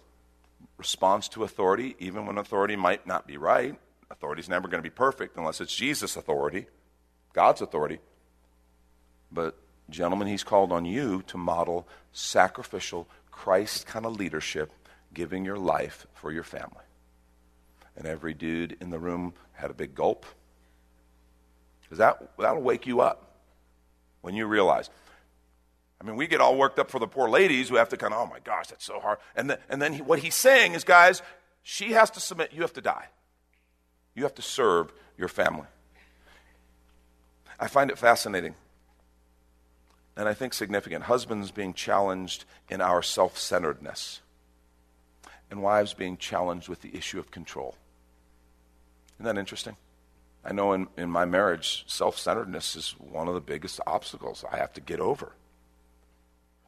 response 0.79 1.29
to 1.29 1.45
authority, 1.45 1.95
even 2.01 2.27
when 2.27 2.39
authority 2.39 2.75
might 2.75 3.07
not 3.07 3.27
be 3.27 3.37
right. 3.37 3.77
Authority 4.11 4.41
is 4.41 4.49
never 4.49 4.67
going 4.67 4.83
to 4.83 4.91
be 4.91 4.93
perfect 4.93 5.37
unless 5.37 5.61
it's 5.61 5.75
Jesus' 5.75 6.17
authority, 6.17 6.67
God's 7.33 7.61
authority. 7.61 8.01
But, 9.31 9.57
gentlemen, 9.89 10.29
he's 10.29 10.43
called 10.43 10.73
on 10.73 10.85
you 10.85 11.23
to 11.29 11.39
model 11.39 11.87
sacrificial, 12.13 13.07
Christ 13.31 13.87
kind 13.87 14.07
of 14.07 14.17
leadership, 14.17 14.73
giving 15.15 15.45
your 15.45 15.57
life 15.57 16.07
for 16.15 16.33
your 16.33 16.43
family. 16.43 16.85
And 17.97 18.07
every 18.07 18.35
dude 18.35 18.77
in 18.81 18.91
the 18.91 18.99
room 18.99 19.35
had 19.53 19.71
a 19.71 19.75
big 19.75 19.95
gulp. 19.95 20.27
Because 21.83 21.99
that, 21.99 22.37
that'll 22.39 22.63
wake 22.63 22.87
you 22.87 23.01
up 23.01 23.37
when 24.21 24.35
you 24.35 24.47
realize. 24.47 24.91
I 26.01 26.05
mean, 26.05 26.17
we 26.17 26.27
get 26.27 26.41
all 26.41 26.57
worked 26.57 26.79
up 26.79 26.91
for 26.91 26.99
the 26.99 27.07
poor 27.07 27.29
ladies 27.29 27.69
who 27.69 27.77
have 27.77 27.89
to 27.91 27.97
kind 27.97 28.13
of, 28.13 28.21
oh 28.21 28.31
my 28.31 28.41
gosh, 28.41 28.67
that's 28.67 28.85
so 28.85 28.99
hard. 29.01 29.19
And, 29.37 29.51
the, 29.51 29.61
and 29.69 29.81
then 29.81 29.95
he, 29.95 30.03
what 30.03 30.19
he's 30.19 30.35
saying 30.35 30.75
is, 30.75 30.83
guys, 30.85 31.23
she 31.63 31.93
has 31.93 32.11
to 32.11 32.21
submit, 32.21 32.53
you 32.53 32.63
have 32.63 32.73
to 32.75 32.81
die. 32.81 33.07
You 34.15 34.25
have 34.25 34.35
to 34.35 34.43
serve 34.43 34.93
your 35.17 35.29
family. 35.29 35.67
I 37.59 37.69
find 37.69 37.91
it 37.91 37.99
fascinating 37.99 38.55
and 40.17 40.29
I 40.29 40.35
think 40.35 40.55
significant. 40.55 41.05
Husbands 41.05 41.51
being 41.51 41.75
challenged 41.75 42.45
in 42.69 42.81
our 42.81 43.03
self 43.03 43.39
centeredness, 43.39 44.21
and 45.55 45.63
wives 45.63 45.95
being 45.95 46.17
challenged 46.17 46.69
with 46.69 46.83
the 46.83 46.97
issue 46.97 47.21
of 47.21 47.31
control. 47.31 47.77
Isn't 49.15 49.27
that 49.27 49.39
interesting? 49.39 49.77
I 50.45 50.53
know 50.53 50.73
in, 50.73 50.89
in 50.97 51.09
my 51.09 51.25
marriage, 51.25 51.85
self 51.87 52.19
centeredness 52.19 52.75
is 52.75 52.91
one 52.99 53.29
of 53.29 53.35
the 53.35 53.41
biggest 53.41 53.81
obstacles 53.87 54.45
I 54.51 54.57
have 54.57 54.73
to 54.73 54.81
get 54.81 54.99
over. 54.99 55.27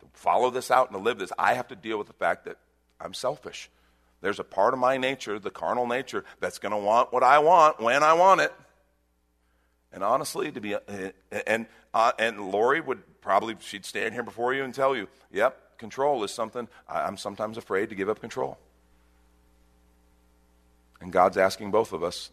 To 0.01 0.07
follow 0.13 0.51
this 0.51 0.71
out 0.71 0.89
and 0.89 0.97
to 0.97 1.03
live 1.03 1.19
this, 1.19 1.33
I 1.37 1.55
have 1.55 1.67
to 1.69 1.77
deal 1.77 1.99
with 1.99 2.07
the 2.07 2.13
fact 2.13 2.45
that 2.45 2.59
I'm 3.01 3.13
selfish. 3.13 3.69
There's 4.21 4.39
a 4.39 4.45
part 4.45 4.73
of 4.73 4.79
my 4.79 4.99
nature, 4.99 5.41
the 5.41 5.51
carnal 5.51 5.89
nature, 5.89 6.25
that's 6.39 6.59
going 6.61 6.73
to 6.73 6.79
want 6.79 7.13
what 7.13 7.25
I 7.25 7.41
want 7.41 7.81
when 7.81 8.05
I 8.05 8.13
want 8.15 8.41
it. 8.41 8.55
And 9.93 10.05
honestly, 10.05 10.53
to 10.53 10.61
be, 10.61 10.77
and, 11.47 11.67
uh, 11.93 12.13
and 12.21 12.53
Lori 12.53 12.81
would 12.81 13.21
probably, 13.21 13.57
she'd 13.59 13.85
stand 13.85 14.15
here 14.15 14.23
before 14.23 14.55
you 14.55 14.63
and 14.63 14.73
tell 14.73 14.95
you, 14.95 15.09
yep, 15.33 15.77
control 15.77 16.23
is 16.23 16.31
something, 16.31 16.69
I'm 16.89 17.17
sometimes 17.17 17.59
afraid 17.59 17.89
to 17.89 17.97
give 17.97 18.09
up 18.09 18.21
control. 18.21 18.59
And 21.01 21.13
God's 21.13 21.37
asking 21.37 21.71
both 21.71 21.93
of 21.93 22.03
us 22.03 22.31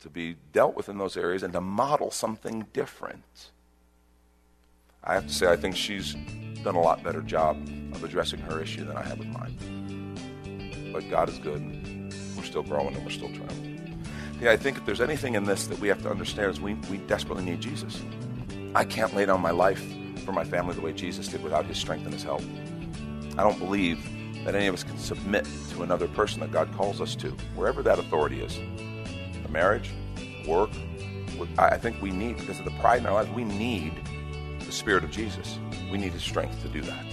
to 0.00 0.10
be 0.10 0.36
dealt 0.52 0.76
with 0.76 0.88
in 0.88 0.98
those 0.98 1.16
areas 1.16 1.42
and 1.42 1.52
to 1.52 1.60
model 1.60 2.10
something 2.10 2.66
different. 2.72 3.50
I 5.02 5.14
have 5.14 5.26
to 5.26 5.32
say, 5.32 5.46
I 5.46 5.56
think 5.56 5.76
she's 5.76 6.14
done 6.62 6.74
a 6.74 6.80
lot 6.80 7.02
better 7.02 7.20
job 7.20 7.56
of 7.92 8.02
addressing 8.02 8.40
her 8.40 8.60
issue 8.60 8.84
than 8.84 8.96
I 8.96 9.02
have 9.02 9.18
with 9.18 9.28
mine. 9.28 10.90
But 10.92 11.08
God 11.10 11.28
is 11.28 11.38
good. 11.38 11.62
We're 12.36 12.44
still 12.44 12.62
growing 12.62 12.94
and 12.94 13.04
we're 13.04 13.10
still 13.10 13.32
trying. 13.32 14.04
Yeah, 14.40 14.50
I 14.50 14.56
think 14.56 14.76
if 14.76 14.84
there's 14.84 15.00
anything 15.00 15.34
in 15.34 15.44
this 15.44 15.66
that 15.68 15.78
we 15.78 15.88
have 15.88 16.02
to 16.02 16.10
understand 16.10 16.50
is 16.50 16.60
we, 16.60 16.74
we 16.90 16.98
desperately 16.98 17.44
need 17.44 17.60
Jesus. 17.60 18.02
I 18.74 18.84
can't 18.84 19.14
lay 19.14 19.24
down 19.24 19.40
my 19.40 19.50
life 19.50 19.82
for 20.24 20.32
my 20.32 20.44
family 20.44 20.74
the 20.74 20.82
way 20.82 20.92
Jesus 20.92 21.28
did 21.28 21.42
without 21.42 21.64
his 21.64 21.78
strength 21.78 22.04
and 22.04 22.12
his 22.12 22.22
help. 22.22 22.42
I 23.38 23.42
don't 23.42 23.58
believe 23.58 24.06
that 24.46 24.54
any 24.54 24.68
of 24.68 24.74
us 24.74 24.84
can 24.84 24.96
submit 24.96 25.44
to 25.70 25.82
another 25.82 26.06
person 26.06 26.38
that 26.38 26.52
God 26.52 26.72
calls 26.72 27.00
us 27.00 27.16
to, 27.16 27.30
wherever 27.56 27.82
that 27.82 27.98
authority 27.98 28.40
is 28.40 28.56
a 29.44 29.48
marriage, 29.48 29.90
work. 30.46 30.70
I 31.58 31.76
think 31.76 32.00
we 32.00 32.12
need, 32.12 32.38
because 32.38 32.60
of 32.60 32.64
the 32.64 32.70
pride 32.80 33.00
in 33.00 33.06
our 33.06 33.12
lives, 33.14 33.28
we 33.30 33.42
need 33.42 33.92
the 34.60 34.70
Spirit 34.70 35.02
of 35.02 35.10
Jesus. 35.10 35.58
We 35.90 35.98
need 35.98 36.12
His 36.12 36.22
strength 36.22 36.62
to 36.62 36.68
do 36.68 36.80
that. 36.82 37.04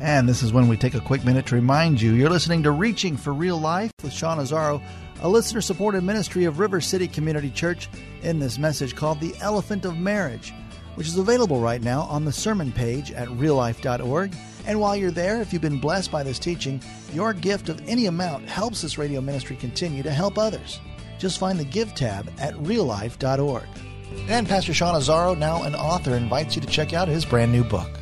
And 0.00 0.28
this 0.28 0.44
is 0.44 0.52
when 0.52 0.68
we 0.68 0.76
take 0.76 0.94
a 0.94 1.00
quick 1.00 1.24
minute 1.24 1.44
to 1.46 1.56
remind 1.56 2.00
you 2.00 2.12
you're 2.12 2.30
listening 2.30 2.62
to 2.62 2.70
Reaching 2.70 3.16
for 3.16 3.32
Real 3.32 3.58
Life 3.58 3.90
with 4.04 4.12
Sean 4.12 4.38
Azzaro, 4.38 4.80
a 5.22 5.28
listener 5.28 5.60
supported 5.60 6.04
ministry 6.04 6.44
of 6.44 6.60
River 6.60 6.80
City 6.80 7.08
Community 7.08 7.50
Church, 7.50 7.88
in 8.22 8.38
this 8.38 8.58
message 8.58 8.94
called 8.94 9.18
The 9.18 9.34
Elephant 9.40 9.84
of 9.84 9.98
Marriage, 9.98 10.54
which 10.94 11.08
is 11.08 11.18
available 11.18 11.58
right 11.58 11.82
now 11.82 12.02
on 12.02 12.24
the 12.24 12.32
sermon 12.32 12.70
page 12.70 13.10
at 13.10 13.26
reallife.org. 13.28 14.36
And 14.66 14.80
while 14.80 14.96
you're 14.96 15.10
there, 15.10 15.40
if 15.40 15.52
you've 15.52 15.62
been 15.62 15.80
blessed 15.80 16.10
by 16.10 16.22
this 16.22 16.38
teaching, 16.38 16.80
your 17.12 17.32
gift 17.32 17.68
of 17.68 17.86
any 17.88 18.06
amount 18.06 18.48
helps 18.48 18.82
this 18.82 18.98
radio 18.98 19.20
ministry 19.20 19.56
continue 19.56 20.02
to 20.02 20.10
help 20.10 20.38
others. 20.38 20.80
Just 21.18 21.38
find 21.38 21.58
the 21.58 21.64
Give 21.64 21.94
tab 21.94 22.30
at 22.38 22.54
reallife.org. 22.54 23.66
And 24.28 24.48
Pastor 24.48 24.74
Sean 24.74 24.94
Azzaro, 24.94 25.36
now 25.36 25.62
an 25.62 25.74
author, 25.74 26.14
invites 26.14 26.54
you 26.54 26.62
to 26.62 26.68
check 26.68 26.92
out 26.92 27.08
his 27.08 27.24
brand 27.24 27.52
new 27.52 27.64
book. 27.64 28.01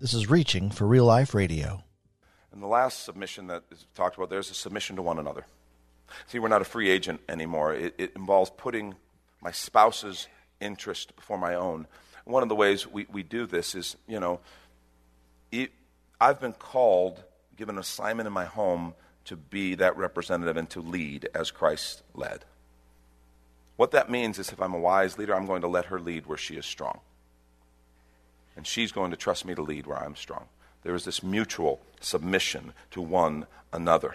this 0.00 0.14
is 0.14 0.30
Reaching 0.30 0.70
for 0.70 0.86
Real 0.86 1.04
Life 1.04 1.34
Radio. 1.34 1.84
And 2.52 2.62
the 2.62 2.66
last 2.66 3.04
submission 3.04 3.48
that 3.48 3.64
is 3.70 3.84
talked 3.94 4.16
about 4.16 4.30
there 4.30 4.38
is 4.38 4.50
a 4.50 4.54
submission 4.54 4.96
to 4.96 5.02
one 5.02 5.18
another. 5.18 5.44
See, 6.26 6.38
we're 6.38 6.48
not 6.48 6.62
a 6.62 6.64
free 6.64 6.88
agent 6.88 7.20
anymore. 7.28 7.74
It, 7.74 7.94
it 7.98 8.12
involves 8.16 8.50
putting 8.56 8.94
my 9.42 9.52
spouse's 9.52 10.26
interest 10.58 11.14
before 11.16 11.36
my 11.36 11.54
own. 11.54 11.86
One 12.24 12.42
of 12.42 12.48
the 12.48 12.54
ways 12.54 12.86
we, 12.86 13.06
we 13.12 13.22
do 13.22 13.46
this 13.46 13.74
is, 13.74 13.96
you 14.08 14.18
know, 14.18 14.40
it, 15.52 15.70
I've 16.18 16.40
been 16.40 16.54
called, 16.54 17.22
given 17.56 17.74
an 17.74 17.80
assignment 17.80 18.26
in 18.26 18.32
my 18.32 18.46
home 18.46 18.94
to 19.26 19.36
be 19.36 19.74
that 19.74 19.98
representative 19.98 20.56
and 20.56 20.68
to 20.70 20.80
lead 20.80 21.28
as 21.34 21.50
Christ 21.50 22.02
led. 22.14 22.46
What 23.76 23.90
that 23.90 24.10
means 24.10 24.38
is 24.38 24.50
if 24.50 24.62
I'm 24.62 24.74
a 24.74 24.80
wise 24.80 25.18
leader, 25.18 25.34
I'm 25.34 25.46
going 25.46 25.60
to 25.60 25.68
let 25.68 25.86
her 25.86 26.00
lead 26.00 26.26
where 26.26 26.38
she 26.38 26.56
is 26.56 26.64
strong 26.64 27.00
and 28.56 28.66
she's 28.66 28.92
going 28.92 29.10
to 29.10 29.16
trust 29.16 29.44
me 29.44 29.54
to 29.54 29.62
lead 29.62 29.86
where 29.86 29.98
I'm 29.98 30.16
strong. 30.16 30.46
There 30.82 30.94
is 30.94 31.04
this 31.04 31.22
mutual 31.22 31.80
submission 32.00 32.72
to 32.90 33.02
one 33.02 33.46
another. 33.72 34.14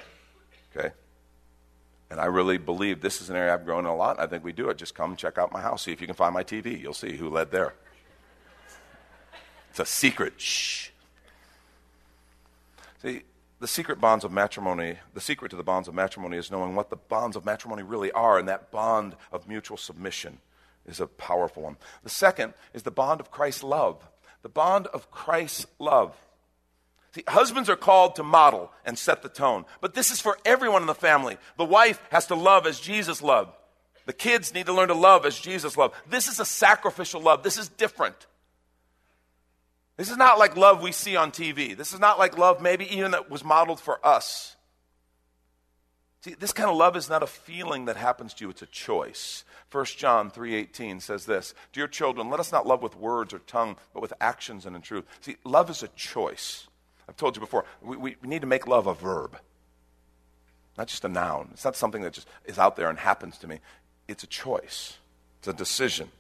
Okay? 0.75 0.91
And 2.09 2.19
I 2.19 2.25
really 2.25 2.57
believe 2.57 3.01
this 3.01 3.21
is 3.21 3.29
an 3.29 3.35
area 3.35 3.53
I've 3.53 3.65
grown 3.65 3.85
in 3.85 3.91
a 3.91 3.95
lot. 3.95 4.19
I 4.19 4.27
think 4.27 4.43
we 4.43 4.51
do 4.51 4.69
it. 4.69 4.77
Just 4.77 4.95
come 4.95 5.15
check 5.15 5.37
out 5.37 5.51
my 5.51 5.61
house. 5.61 5.83
See 5.83 5.91
if 5.91 6.01
you 6.01 6.07
can 6.07 6.15
find 6.15 6.33
my 6.33 6.43
TV. 6.43 6.79
You'll 6.79 6.93
see 6.93 7.17
who 7.17 7.29
led 7.29 7.51
there. 7.51 7.73
It's 9.71 9.79
a 9.79 9.85
secret. 9.85 10.39
Shh. 10.39 10.89
See, 13.01 13.23
the 13.59 13.67
secret 13.67 13.99
bonds 13.99 14.23
of 14.23 14.31
matrimony, 14.31 14.97
the 15.13 15.21
secret 15.21 15.49
to 15.49 15.55
the 15.55 15.63
bonds 15.63 15.87
of 15.87 15.93
matrimony 15.93 16.37
is 16.37 16.51
knowing 16.51 16.75
what 16.75 16.89
the 16.89 16.95
bonds 16.95 17.35
of 17.35 17.45
matrimony 17.45 17.83
really 17.83 18.11
are, 18.11 18.37
and 18.37 18.47
that 18.47 18.71
bond 18.71 19.15
of 19.31 19.47
mutual 19.47 19.77
submission 19.77 20.39
is 20.85 20.99
a 20.99 21.07
powerful 21.07 21.63
one. 21.63 21.77
The 22.03 22.09
second 22.09 22.53
is 22.73 22.83
the 22.83 22.91
bond 22.91 23.19
of 23.19 23.31
Christ's 23.31 23.63
love 23.63 24.07
the 24.45 24.49
bond 24.49 24.85
of 24.93 25.09
Christ's 25.09 25.65
love. 25.79 26.15
See, 27.15 27.23
husbands 27.27 27.67
are 27.67 27.75
called 27.75 28.17
to 28.17 28.23
model 28.23 28.71
and 28.85 28.95
set 28.95 29.23
the 29.23 29.27
tone, 29.27 29.65
but 29.81 29.95
this 29.95 30.11
is 30.11 30.21
for 30.21 30.37
everyone 30.45 30.83
in 30.83 30.87
the 30.87 30.93
family. 30.93 31.39
The 31.57 31.65
wife 31.65 31.99
has 32.11 32.27
to 32.27 32.35
love 32.35 32.67
as 32.67 32.79
Jesus 32.79 33.23
loved. 33.23 33.49
The 34.05 34.13
kids 34.13 34.53
need 34.53 34.67
to 34.67 34.73
learn 34.73 34.89
to 34.89 34.93
love 34.93 35.25
as 35.25 35.39
Jesus 35.39 35.77
loved. 35.77 35.95
This 36.07 36.27
is 36.27 36.39
a 36.39 36.45
sacrificial 36.45 37.21
love. 37.21 37.41
This 37.41 37.57
is 37.57 37.69
different. 37.69 38.27
This 39.97 40.11
is 40.11 40.17
not 40.17 40.37
like 40.37 40.55
love 40.55 40.83
we 40.83 40.91
see 40.91 41.15
on 41.15 41.31
TV. 41.31 41.75
This 41.75 41.91
is 41.91 41.99
not 41.99 42.19
like 42.19 42.37
love 42.37 42.61
maybe 42.61 42.85
even 42.95 43.13
that 43.13 43.31
was 43.31 43.43
modeled 43.43 43.79
for 43.79 43.97
us. 44.05 44.54
See, 46.25 46.33
this 46.33 46.53
kind 46.53 46.71
of 46.71 46.75
love 46.75 46.95
is 46.95 47.07
not 47.07 47.21
a 47.21 47.27
feeling 47.27 47.85
that 47.85 47.97
happens 47.97 48.33
to 48.33 48.45
you, 48.45 48.49
it's 48.49 48.63
a 48.63 48.65
choice. 48.65 49.43
1 49.69 49.85
John 49.95 50.31
3:18 50.31 50.99
says 50.99 51.27
this, 51.27 51.53
"Dear 51.71 51.87
children, 51.87 52.31
let 52.31 52.39
us 52.39 52.51
not 52.51 52.65
love 52.65 52.81
with 52.81 52.95
words 52.95 53.31
or 53.31 53.37
tongue, 53.37 53.77
but 53.93 54.01
with 54.01 54.11
actions 54.19 54.65
and 54.65 54.75
in 54.75 54.81
truth." 54.81 55.05
See, 55.21 55.37
love 55.43 55.69
is 55.69 55.83
a 55.83 55.87
choice. 55.89 56.65
I've 57.07 57.15
told 57.15 57.35
you 57.35 57.41
before, 57.41 57.63
we, 57.79 57.95
we 57.95 58.17
need 58.23 58.41
to 58.41 58.47
make 58.47 58.65
love 58.65 58.87
a 58.87 58.95
verb, 58.95 59.39
not 60.79 60.87
just 60.87 61.05
a 61.05 61.09
noun. 61.09 61.49
It's 61.53 61.63
not 61.63 61.75
something 61.75 62.01
that 62.01 62.13
just 62.13 62.27
is 62.43 62.57
out 62.57 62.75
there 62.75 62.89
and 62.89 62.97
happens 62.97 63.37
to 63.37 63.47
me. 63.47 63.59
It's 64.07 64.23
a 64.23 64.27
choice, 64.27 64.97
it's 65.37 65.47
a 65.47 65.53
decision. 65.53 66.11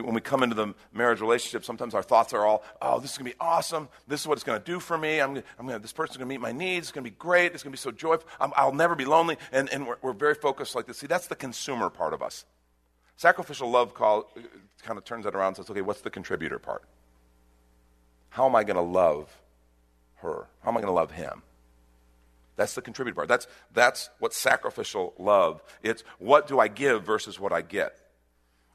When 0.00 0.14
we 0.14 0.20
come 0.20 0.42
into 0.42 0.54
the 0.54 0.74
marriage 0.92 1.20
relationship, 1.20 1.64
sometimes 1.64 1.94
our 1.94 2.02
thoughts 2.02 2.32
are 2.32 2.44
all, 2.44 2.62
oh, 2.82 3.00
this 3.00 3.12
is 3.12 3.18
going 3.18 3.30
to 3.30 3.36
be 3.36 3.40
awesome. 3.40 3.88
This 4.06 4.20
is 4.20 4.26
what 4.26 4.34
it's 4.34 4.44
going 4.44 4.60
to 4.60 4.64
do 4.64 4.80
for 4.80 4.96
me. 4.96 5.20
I'm, 5.20 5.36
I'm 5.58 5.66
gonna, 5.66 5.78
this 5.78 5.92
person's 5.92 6.16
going 6.16 6.28
to 6.28 6.34
meet 6.34 6.40
my 6.40 6.52
needs. 6.52 6.86
It's 6.86 6.92
going 6.92 7.04
to 7.04 7.10
be 7.10 7.16
great. 7.16 7.52
It's 7.52 7.62
going 7.62 7.72
to 7.72 7.76
be 7.76 7.80
so 7.80 7.90
joyful. 7.90 8.28
i 8.40 8.64
will 8.64 8.74
never 8.74 8.94
be 8.94 9.04
lonely. 9.04 9.36
And, 9.52 9.68
and 9.70 9.86
we're, 9.86 9.96
we're, 10.02 10.12
very 10.12 10.34
focused 10.34 10.74
like 10.74 10.86
this. 10.86 10.98
See, 10.98 11.06
that's 11.06 11.26
the 11.26 11.36
consumer 11.36 11.90
part 11.90 12.14
of 12.14 12.22
us. 12.22 12.44
Sacrificial 13.16 13.70
love 13.70 13.94
call, 13.94 14.30
uh, 14.36 14.40
kind 14.82 14.98
of 14.98 15.04
turns 15.04 15.24
that 15.24 15.34
around 15.34 15.48
and 15.48 15.56
says, 15.58 15.70
okay, 15.70 15.82
what's 15.82 16.00
the 16.00 16.10
contributor 16.10 16.58
part? 16.58 16.84
How 18.30 18.46
am 18.46 18.56
I 18.56 18.64
going 18.64 18.76
to 18.76 18.82
love 18.82 19.34
her? 20.16 20.48
How 20.62 20.70
am 20.70 20.76
I 20.76 20.80
going 20.80 20.90
to 20.90 20.94
love 20.94 21.10
him? 21.10 21.42
That's 22.56 22.74
the 22.74 22.82
contributor 22.82 23.14
part. 23.14 23.28
That's, 23.28 23.46
that's 23.72 24.10
what 24.18 24.32
sacrificial 24.32 25.14
love. 25.18 25.62
It's 25.82 26.02
what 26.18 26.46
do 26.46 26.58
I 26.58 26.68
give 26.68 27.04
versus 27.04 27.38
what 27.38 27.52
I 27.52 27.62
get. 27.62 27.98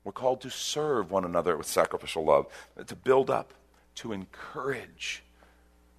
We're 0.04 0.12
called 0.12 0.42
to 0.42 0.50
serve 0.50 1.12
one 1.12 1.26
another 1.26 1.56
with 1.56 1.68
sacrificial 1.68 2.26
love, 2.26 2.48
to 2.86 2.96
build 2.96 3.30
up, 3.30 3.54
to 3.96 4.14
encourage. 4.14 5.24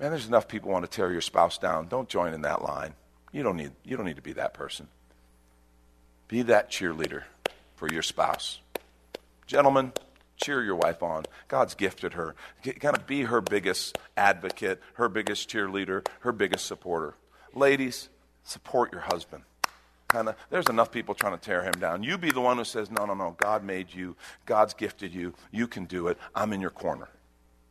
Man, 0.00 0.10
there's 0.10 0.26
enough 0.26 0.48
people 0.48 0.70
want 0.70 0.84
to 0.84 0.90
tear 0.90 1.12
your 1.12 1.20
spouse 1.20 1.58
down. 1.58 1.88
Don't 1.88 2.08
join 2.08 2.34
in 2.34 2.42
that 2.42 2.62
line. 2.62 2.94
You 3.32 3.42
don't 3.42 3.56
need, 3.56 3.72
you 3.84 3.96
don't 3.96 4.06
need 4.06 4.16
to 4.16 4.22
be 4.22 4.32
that 4.32 4.54
person. 4.54 4.88
Be 6.26 6.42
that 6.42 6.70
cheerleader 6.70 7.22
for 7.76 7.88
your 7.92 8.02
spouse. 8.02 8.60
Gentlemen, 9.46 9.92
cheer 10.36 10.62
your 10.62 10.76
wife 10.76 11.02
on. 11.02 11.24
God's 11.46 11.74
gifted 11.74 12.14
her. 12.14 12.34
Kind 12.64 12.96
of 12.96 13.06
be 13.06 13.22
her 13.22 13.40
biggest 13.40 13.96
advocate, 14.16 14.80
her 14.94 15.08
biggest 15.08 15.48
cheerleader, 15.48 16.06
her 16.20 16.32
biggest 16.32 16.66
supporter. 16.66 17.14
Ladies, 17.54 18.08
support 18.42 18.92
your 18.92 19.02
husband 19.02 19.44
kind 20.12 20.28
of, 20.28 20.36
there's 20.50 20.68
enough 20.68 20.92
people 20.92 21.14
trying 21.14 21.36
to 21.36 21.40
tear 21.40 21.62
him 21.62 21.72
down. 21.80 22.02
You 22.02 22.18
be 22.18 22.30
the 22.30 22.40
one 22.40 22.58
who 22.58 22.64
says, 22.64 22.90
no, 22.90 23.06
no, 23.06 23.14
no, 23.14 23.34
God 23.38 23.64
made 23.64 23.92
you, 23.92 24.14
God's 24.46 24.74
gifted 24.74 25.12
you, 25.12 25.32
you 25.50 25.66
can 25.66 25.86
do 25.86 26.08
it, 26.08 26.18
I'm 26.34 26.52
in 26.52 26.60
your 26.60 26.70
corner. 26.70 27.08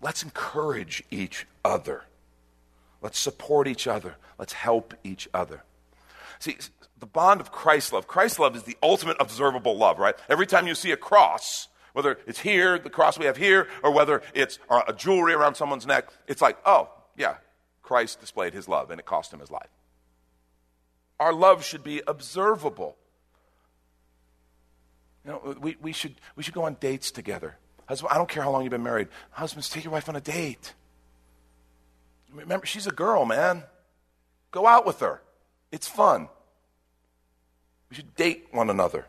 Let's 0.02 0.24
encourage 0.24 1.04
each 1.12 1.46
other. 1.64 2.04
Let's 3.02 3.20
support 3.20 3.68
each 3.68 3.88
other. 3.88 4.16
Let's 4.40 4.54
help 4.54 4.96
each 5.04 5.30
other. 5.34 5.64
See, 6.40 6.58
the 7.00 7.06
bond 7.06 7.40
of 7.40 7.52
Christ 7.52 7.94
love, 7.94 8.08
Christ 8.08 8.40
love 8.40 8.56
is 8.56 8.64
the 8.64 8.78
ultimate 8.82 9.18
observable 9.20 9.78
love, 9.78 10.00
right? 10.00 10.16
Every 10.28 10.48
time 10.48 10.68
you 10.68 10.74
see 10.74 10.92
a 10.92 10.98
cross, 10.98 11.68
whether 11.94 12.18
it's 12.26 12.40
here, 12.40 12.80
the 12.80 12.90
cross 12.90 13.20
we 13.20 13.26
have 13.26 13.38
here, 13.38 13.68
or 13.84 13.92
whether 13.92 14.24
it's 14.34 14.58
uh, 14.70 14.82
a 14.88 14.94
jewelry 14.94 15.34
around 15.34 15.56
someone's 15.56 15.86
neck, 15.86 16.10
it's 16.28 16.42
like, 16.42 16.58
oh, 16.66 16.90
yeah, 17.16 17.36
Christ 17.84 18.20
displayed 18.20 18.54
his 18.54 18.68
love 18.68 18.90
and 18.90 19.00
it 19.00 19.06
cost 19.06 19.32
him 19.32 19.40
his 19.40 19.52
life. 19.52 19.70
Our 21.22 21.34
love 21.34 21.64
should 21.64 21.84
be 21.84 22.02
observable. 22.08 22.98
You 25.24 25.32
know, 25.32 25.56
we, 25.62 25.78
we, 25.80 25.92
should, 25.92 26.16
we 26.36 26.42
should 26.42 26.56
go 26.56 26.64
on 26.64 26.78
dates 26.80 27.12
together. 27.12 27.58
Husband, 27.86 28.12
I 28.12 28.18
don't 28.18 28.28
care 28.28 28.42
how 28.42 28.50
long 28.50 28.64
you've 28.64 28.72
been 28.72 28.82
married. 28.82 29.08
Husbands, 29.30 29.70
take 29.70 29.84
your 29.84 29.94
wife 29.94 30.10
on 30.10 30.16
a 30.16 30.20
date. 30.20 30.74
Remember, 32.34 32.66
she's 32.66 32.88
a 32.88 32.92
girl, 32.92 33.26
man. 33.26 33.62
Go 34.50 34.66
out 34.66 34.84
with 34.84 35.02
her. 35.02 35.22
It's 35.72 35.88
fun. 35.88 36.28
We 37.92 37.98
should 37.98 38.16
date 38.16 38.48
one 38.50 38.72
another. 38.72 39.06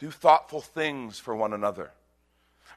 Do 0.00 0.10
thoughtful 0.10 0.62
things 0.62 1.20
for 1.20 1.36
one 1.36 1.52
another. 1.52 1.92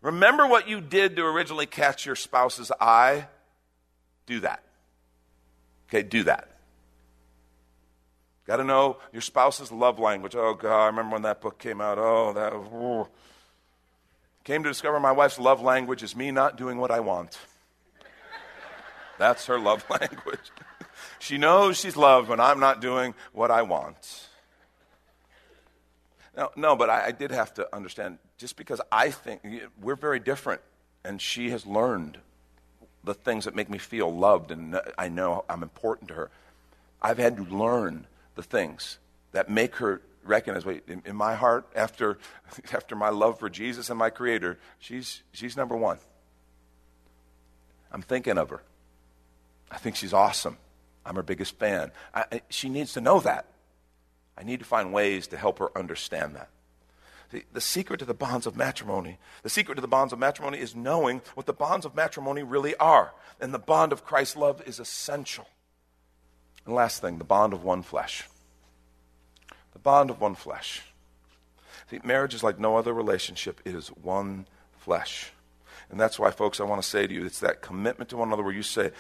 Remember 0.04 0.46
what 0.46 0.70
you 0.70 0.80
did 0.80 1.16
to 1.16 1.24
originally 1.24 1.66
catch 1.66 2.06
your 2.06 2.16
spouse's 2.16 2.72
eye? 2.80 3.26
Do 4.28 4.42
that. 4.42 4.62
Okay, 5.90 6.04
do 6.04 6.22
that. 6.26 6.51
Got 8.52 8.58
to 8.58 8.64
know 8.66 8.98
your 9.14 9.22
spouse's 9.22 9.72
love 9.72 9.98
language. 9.98 10.36
Oh, 10.36 10.54
God, 10.56 10.78
I 10.78 10.88
remember 10.88 11.14
when 11.14 11.22
that 11.22 11.40
book 11.40 11.58
came 11.58 11.80
out. 11.80 11.98
Oh, 11.98 12.34
that. 12.34 12.52
Oh. 12.52 13.08
Came 14.44 14.62
to 14.64 14.70
discover 14.70 15.00
my 15.00 15.14
wife's 15.14 15.40
love 15.40 15.62
language 15.62 16.04
is 16.04 16.18
me 16.18 16.32
not 16.32 16.58
doing 16.58 16.78
what 16.78 16.92
I 16.92 17.00
want. 17.00 17.40
That's 19.18 19.46
her 19.46 19.58
love 19.58 19.86
language. 19.90 20.52
she 21.18 21.38
knows 21.38 21.78
she's 21.78 21.96
loved 21.96 22.28
when 22.28 22.42
I'm 22.42 22.60
not 22.60 22.82
doing 22.82 23.14
what 23.32 23.52
I 23.52 23.62
want. 23.62 24.28
No, 26.36 26.52
no, 26.58 26.76
but 26.76 26.90
I, 26.90 27.06
I 27.06 27.12
did 27.12 27.32
have 27.32 27.54
to 27.54 27.74
understand 27.74 28.18
just 28.38 28.58
because 28.58 28.82
I 28.92 29.12
think 29.12 29.44
we're 29.82 29.96
very 29.96 30.20
different, 30.20 30.60
and 31.06 31.22
she 31.22 31.52
has 31.52 31.66
learned 31.66 32.18
the 33.06 33.14
things 33.14 33.46
that 33.46 33.56
make 33.56 33.70
me 33.70 33.78
feel 33.78 34.14
loved, 34.14 34.52
and 34.52 34.78
I 34.98 35.08
know 35.08 35.46
I'm 35.48 35.64
important 35.64 36.10
to 36.10 36.16
her. 36.16 36.32
I've 37.02 37.18
had 37.18 37.38
to 37.38 37.44
learn 37.44 38.08
the 38.36 38.44
things 38.44 38.98
that 39.32 39.50
make 39.50 39.76
her 39.76 40.02
recognize 40.24 40.66
wait 40.66 40.84
in, 40.88 41.02
in, 41.06 41.16
my 41.16 41.36
heart 41.36 41.68
after 41.76 42.18
after 42.74 42.96
my 42.96 43.10
love 43.10 43.40
for 43.40 43.50
jesus 43.50 43.90
and 43.90 43.98
my 43.98 44.10
creator 44.10 44.60
she's 44.80 45.24
she's 45.32 45.58
number 45.58 45.76
one. 45.76 45.98
I'm 47.92 48.02
thinking 48.02 48.38
of 48.38 48.50
her. 48.52 48.62
I 49.70 49.78
think 49.78 49.96
she's 49.96 50.14
awesome. 50.14 50.58
I'm 51.06 51.16
her 51.16 51.24
biggest 51.24 51.58
fan. 51.60 51.92
I, 52.14 52.26
I, 52.32 52.42
she 52.50 52.70
needs 52.70 52.94
to 52.94 53.02
know 53.02 53.20
that. 53.22 53.48
I 54.38 54.44
need 54.44 54.60
to 54.60 54.66
find 54.66 54.94
ways 54.94 55.28
to 55.28 55.38
help 55.38 55.60
her 55.60 55.78
understand 55.78 56.36
that. 56.36 56.50
The, 57.32 57.44
the 57.52 57.62
secret 57.62 57.98
to 57.98 58.06
the 58.06 58.14
bonds 58.14 58.46
of 58.46 58.56
matrimony 58.58 59.18
the 59.44 59.50
secret 59.50 59.76
to 59.76 59.82
the 59.82 59.88
bonds 59.88 60.12
of 60.12 60.20
matrimony 60.20 60.60
is 60.60 60.76
knowing 60.76 61.22
what 61.34 61.46
the 61.46 61.54
bonds 61.54 61.86
of 61.86 61.96
matrimony 61.96 62.44
really 62.44 62.76
are. 62.76 63.14
And 63.40 63.54
the 63.54 63.60
bond 63.60 63.92
of 63.92 64.06
christ's 64.06 64.36
love 64.36 64.62
is 64.66 64.80
essential 64.80 65.48
and 66.66 66.76
last 66.76 67.02
thing, 67.02 67.18
the 67.18 67.24
bond 67.24 67.54
of 67.54 67.64
one 67.64 67.82
flesh. 67.82 68.28
The 69.74 69.80
bond 69.80 70.10
of 70.10 70.22
one 70.22 70.36
flesh. 70.36 70.84
See, 71.90 72.00
marriage 72.04 72.34
is 72.34 72.44
like 72.44 72.60
no 72.60 72.78
other 72.78 72.94
relationship, 72.94 73.62
it 73.66 73.76
is 73.76 73.90
one 73.90 74.46
flesh. 74.78 75.32
And 75.90 76.00
that's 76.00 76.18
why, 76.18 76.32
folks, 76.32 76.60
I 76.60 76.64
want 76.64 76.82
to 76.82 76.88
say 76.88 77.06
to 77.06 77.14
you, 77.14 77.26
it's 77.26 77.40
that 77.40 77.62
commitment 77.62 78.10
to 78.12 78.18
one 78.18 78.30
another 78.30 78.44
where 78.44 78.54
you 78.54 78.64
say, 78.64 78.92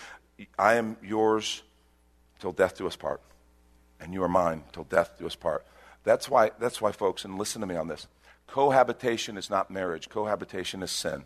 I 0.57 0.75
am 0.75 0.97
yours 1.01 1.63
till 2.39 2.51
death 2.51 2.77
do 2.77 2.87
us 2.87 2.95
part, 2.95 3.21
and 3.99 4.13
you 4.13 4.23
are 4.23 4.27
mine 4.27 4.63
till 4.73 4.83
death 4.83 5.15
do 5.17 5.25
us 5.25 5.35
part. 5.35 5.65
That's 6.03 6.27
why, 6.29 6.51
that's 6.59 6.81
why, 6.81 6.91
folks, 6.91 7.23
and 7.23 7.37
listen 7.37 7.61
to 7.61 7.67
me 7.67 7.75
on 7.75 7.87
this 7.87 8.07
cohabitation 8.47 9.37
is 9.37 9.49
not 9.49 9.71
marriage, 9.71 10.09
cohabitation 10.09 10.83
is 10.83 10.91
sin. 10.91 11.23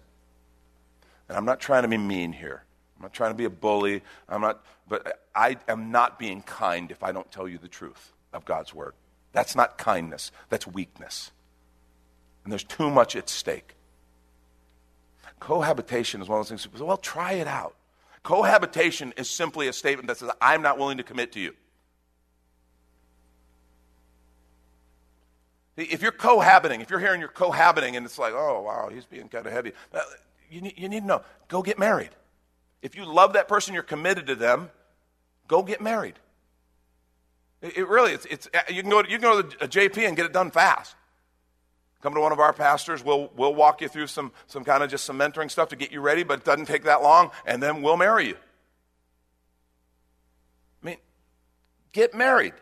And 1.28 1.36
I'm 1.36 1.46
not 1.46 1.60
trying 1.60 1.82
to 1.82 1.88
be 1.88 1.98
mean 1.98 2.34
here. 2.34 2.64
I'm 3.06 3.10
not 3.10 3.14
trying 3.14 3.32
to 3.32 3.38
be 3.38 3.46
a 3.46 3.52
bully. 3.52 4.02
I'm 4.28 4.42
not, 4.42 4.66
but 4.88 5.22
I 5.36 5.58
am 5.68 5.92
not 5.92 6.18
being 6.18 6.42
kind 6.42 6.90
if 6.90 7.04
I 7.04 7.12
don't 7.12 7.32
tell 7.32 7.48
you 7.48 7.60
the 7.60 7.68
truth 7.68 8.14
of 8.34 8.46
God's 8.46 8.74
word. 8.74 8.94
That's 9.32 9.56
not 9.56 9.78
kindness, 9.78 10.32
that's 10.50 10.66
weakness. 10.66 11.30
And 12.44 12.52
there's 12.52 12.64
too 12.64 12.90
much 12.90 13.16
at 13.16 13.30
stake. 13.30 13.76
Cohabitation 15.40 16.20
is 16.20 16.28
one 16.28 16.40
of 16.40 16.50
those 16.50 16.64
things, 16.64 16.82
well, 16.82 16.98
try 16.98 17.34
it 17.34 17.46
out. 17.46 17.76
Cohabitation 18.24 19.14
is 19.18 19.30
simply 19.30 19.68
a 19.68 19.74
statement 19.74 20.08
that 20.08 20.18
says, 20.18 20.32
I'm 20.42 20.64
not 20.64 20.80
willing 20.80 20.98
to 20.98 21.04
commit 21.04 21.32
to 21.34 21.40
you. 21.40 21.54
If 25.78 26.02
you're 26.02 26.12
cohabiting, 26.12 26.82
if 26.82 26.90
you're 26.90 27.00
hearing 27.00 27.20
you're 27.20 27.30
cohabiting 27.30 27.98
and 27.98 28.04
it's 28.04 28.18
like, 28.18 28.34
oh, 28.34 28.62
wow, 28.62 28.90
he's 28.92 29.06
being 29.06 29.28
kind 29.28 29.46
of 29.46 29.54
heavy, 29.54 29.74
you 30.50 30.62
need, 30.62 30.74
you 30.76 30.90
need 30.90 31.02
to 31.02 31.06
know 31.06 31.22
go 31.50 31.62
get 31.62 31.78
married. 31.78 32.10
If 32.82 32.96
you 32.96 33.06
love 33.06 33.34
that 33.34 33.48
person, 33.48 33.74
you're 33.74 33.84
committed 33.84 34.28
to 34.28 34.36
them, 34.36 34.70
go 35.48 35.64
get 35.64 35.82
married. 35.82 36.16
It, 37.62 37.78
it 37.78 37.88
really, 37.88 38.12
it's, 38.12 38.26
it's, 38.26 38.48
you, 38.70 38.82
can 38.82 38.92
go, 38.92 39.00
you 39.00 39.18
can 39.18 39.22
go 39.22 39.42
to 39.42 39.64
a 39.64 39.68
JP 39.68 40.08
and 40.08 40.16
get 40.16 40.26
it 40.26 40.34
done 40.34 40.52
fast. 40.52 40.96
Come 42.02 42.14
to 42.14 42.20
one 42.20 42.32
of 42.32 42.40
our 42.40 42.54
pastors, 42.54 43.04
we'll, 43.04 43.32
we'll 43.36 43.56
walk 43.56 43.82
you 43.82 43.88
through 43.88 44.08
some, 44.08 44.32
some 44.46 44.64
kind 44.64 44.84
of 44.84 44.90
just 44.92 45.06
some 45.06 45.18
mentoring 45.18 45.50
stuff 45.50 45.70
to 45.70 45.76
get 45.76 45.92
you 45.92 46.02
ready, 46.02 46.24
but 46.24 46.40
it 46.40 46.46
doesn't 46.46 46.66
take 46.66 46.84
that 46.84 47.02
long, 47.02 47.32
and 47.46 47.64
then 47.64 47.82
we'll 47.82 47.98
marry 47.98 48.28
you. 48.28 48.38
I 50.84 50.86
mean, 50.86 50.98
get 51.94 52.14
married. 52.14 52.54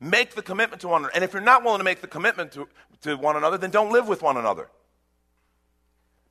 Make 0.00 0.34
the 0.34 0.42
commitment 0.42 0.80
to 0.82 0.88
one 0.88 1.02
another. 1.02 1.14
And 1.14 1.22
if 1.22 1.32
you're 1.32 1.42
not 1.42 1.62
willing 1.62 1.78
to 1.78 1.84
make 1.84 2.00
the 2.00 2.08
commitment 2.08 2.52
to, 2.52 2.68
to 3.02 3.16
one 3.16 3.36
another, 3.36 3.56
then 3.56 3.70
don't 3.70 3.92
live 3.92 4.08
with 4.08 4.22
one 4.22 4.36
another 4.36 4.68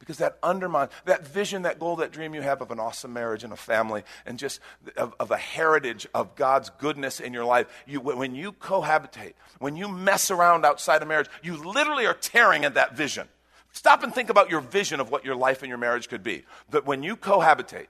because 0.04 0.18
that 0.18 0.38
undermines 0.44 0.92
that 1.06 1.26
vision, 1.26 1.62
that 1.62 1.80
goal, 1.80 1.96
that 1.96 2.12
dream 2.12 2.36
you 2.36 2.42
have 2.42 2.60
of 2.60 2.72
an 2.72 2.80
awesome 2.80 3.14
marriage 3.14 3.46
and 3.46 3.54
a 3.54 3.56
family 3.56 4.04
and 4.26 4.38
just 4.38 4.60
of, 4.98 5.16
of 5.18 5.32
a 5.32 5.38
heritage 5.38 6.06
of 6.14 6.36
God's 6.36 6.70
goodness 6.72 7.22
in 7.22 7.32
your 7.32 7.46
life. 7.46 7.68
You, 7.88 8.02
when 8.02 8.36
you 8.36 8.52
cohabitate, 8.52 9.32
when 9.60 9.78
you 9.78 9.88
mess 9.88 10.30
around 10.30 10.66
outside 10.66 11.02
of 11.02 11.08
marriage, 11.08 11.30
you 11.42 11.56
literally 11.56 12.06
are 12.06 12.14
tearing 12.14 12.66
at 12.66 12.74
that 12.74 12.98
vision. 12.98 13.30
Stop 13.72 14.04
and 14.04 14.14
think 14.14 14.30
about 14.30 14.50
your 14.50 14.60
vision 14.60 15.00
of 15.00 15.10
what 15.10 15.24
your 15.24 15.38
life 15.38 15.62
and 15.62 15.70
your 15.70 15.78
marriage 15.78 16.10
could 16.10 16.22
be. 16.22 16.44
That 16.72 16.86
when 16.86 17.02
you 17.02 17.16
cohabitate 17.16 17.88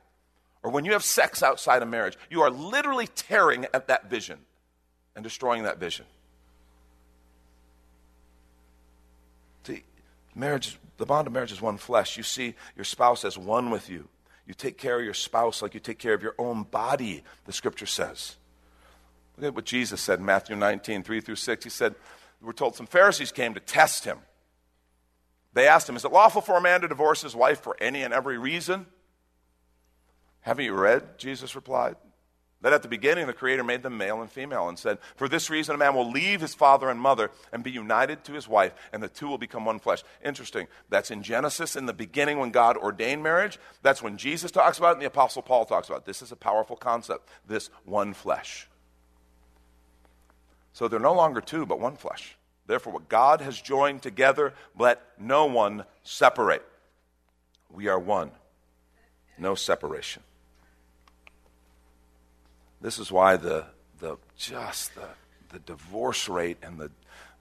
or 0.61 0.69
when 0.69 0.85
you 0.85 0.91
have 0.91 1.03
sex 1.03 1.41
outside 1.41 1.81
of 1.81 1.87
marriage, 1.87 2.15
you 2.29 2.43
are 2.43 2.51
literally 2.51 3.07
tearing 3.07 3.65
at 3.73 3.87
that 3.87 4.07
vision 4.07 4.37
and 5.15 5.23
destroying 5.23 5.63
that 5.63 5.79
vision. 5.79 6.05
See, 9.63 9.81
marriage 10.35 10.77
the 10.97 11.05
bond 11.05 11.27
of 11.27 11.33
marriage 11.33 11.51
is 11.51 11.61
one 11.61 11.77
flesh. 11.77 12.17
You 12.17 12.23
see 12.23 12.55
your 12.75 12.85
spouse 12.85 13.25
as 13.25 13.37
one 13.37 13.69
with 13.69 13.89
you. 13.89 14.07
You 14.45 14.53
take 14.53 14.77
care 14.77 14.99
of 14.99 15.05
your 15.05 15.13
spouse 15.13 15.61
like 15.61 15.73
you 15.73 15.79
take 15.79 15.99
care 15.99 16.13
of 16.13 16.21
your 16.21 16.35
own 16.37 16.63
body, 16.63 17.23
the 17.45 17.53
scripture 17.53 17.85
says. 17.85 18.35
Look 19.37 19.47
at 19.47 19.55
what 19.55 19.65
Jesus 19.65 20.01
said 20.01 20.19
in 20.19 20.25
Matthew 20.25 20.55
19, 20.55 21.03
3 21.03 21.21
through 21.21 21.35
6. 21.35 21.63
He 21.63 21.69
said, 21.69 21.95
We're 22.41 22.51
told 22.51 22.75
some 22.75 22.85
Pharisees 22.85 23.31
came 23.31 23.53
to 23.53 23.59
test 23.59 24.05
him. 24.05 24.19
They 25.53 25.67
asked 25.67 25.89
him, 25.89 25.95
Is 25.95 26.05
it 26.05 26.11
lawful 26.11 26.41
for 26.41 26.57
a 26.57 26.61
man 26.61 26.81
to 26.81 26.87
divorce 26.87 27.21
his 27.21 27.35
wife 27.35 27.61
for 27.61 27.75
any 27.79 28.03
and 28.03 28.13
every 28.13 28.37
reason? 28.37 28.85
Haven't 30.41 30.65
you 30.65 30.73
read? 30.73 31.17
Jesus 31.17 31.55
replied. 31.55 31.95
That 32.63 32.71
at 32.71 32.81
the 32.81 32.87
beginning 32.87 33.27
the 33.27 33.33
Creator 33.33 33.65
made 33.65 33.83
them 33.83 33.97
male 33.97 34.21
and 34.21 34.31
female 34.31 34.69
and 34.69 34.79
said, 34.79 34.97
For 35.17 35.27
this 35.27 35.49
reason 35.49 35.75
a 35.75 35.77
man 35.77 35.93
will 35.93 36.09
leave 36.09 36.39
his 36.39 36.55
father 36.55 36.89
and 36.89 36.97
mother 36.99 37.29
and 37.51 37.61
be 37.61 37.69
united 37.69 38.23
to 38.23 38.31
his 38.31 38.47
wife, 38.47 38.73
and 38.93 39.03
the 39.03 39.09
two 39.09 39.27
will 39.27 39.37
become 39.37 39.65
one 39.65 39.79
flesh. 39.79 40.01
Interesting. 40.23 40.67
That's 40.89 41.11
in 41.11 41.23
Genesis 41.23 41.75
in 41.75 41.87
the 41.87 41.93
beginning 41.93 42.39
when 42.39 42.51
God 42.51 42.77
ordained 42.77 43.21
marriage. 43.21 43.59
That's 43.81 44.01
when 44.01 44.15
Jesus 44.15 44.49
talks 44.49 44.77
about 44.77 44.91
it 44.91 44.93
and 44.93 45.01
the 45.01 45.07
Apostle 45.07 45.41
Paul 45.41 45.65
talks 45.65 45.89
about 45.89 45.99
it. 45.99 46.05
This 46.05 46.21
is 46.21 46.31
a 46.31 46.37
powerful 46.37 46.77
concept, 46.77 47.27
this 47.45 47.69
one 47.83 48.13
flesh. 48.13 48.69
So 50.71 50.87
they're 50.87 50.99
no 51.01 51.13
longer 51.13 51.41
two, 51.41 51.65
but 51.65 51.81
one 51.81 51.97
flesh. 51.97 52.37
Therefore, 52.65 52.93
what 52.93 53.09
God 53.09 53.41
has 53.41 53.59
joined 53.59 54.01
together, 54.01 54.53
let 54.79 55.01
no 55.19 55.45
one 55.45 55.83
separate. 56.03 56.65
We 57.69 57.89
are 57.89 57.99
one, 57.99 58.31
no 59.37 59.53
separation. 59.53 60.23
This 62.83 62.99
is 62.99 63.11
why 63.11 63.37
the, 63.37 63.65
the 63.99 64.17
just 64.37 64.93
the, 64.93 65.07
the 65.49 65.59
divorce 65.59 66.27
rate 66.27 66.57
and 66.61 66.77
the, 66.77 66.91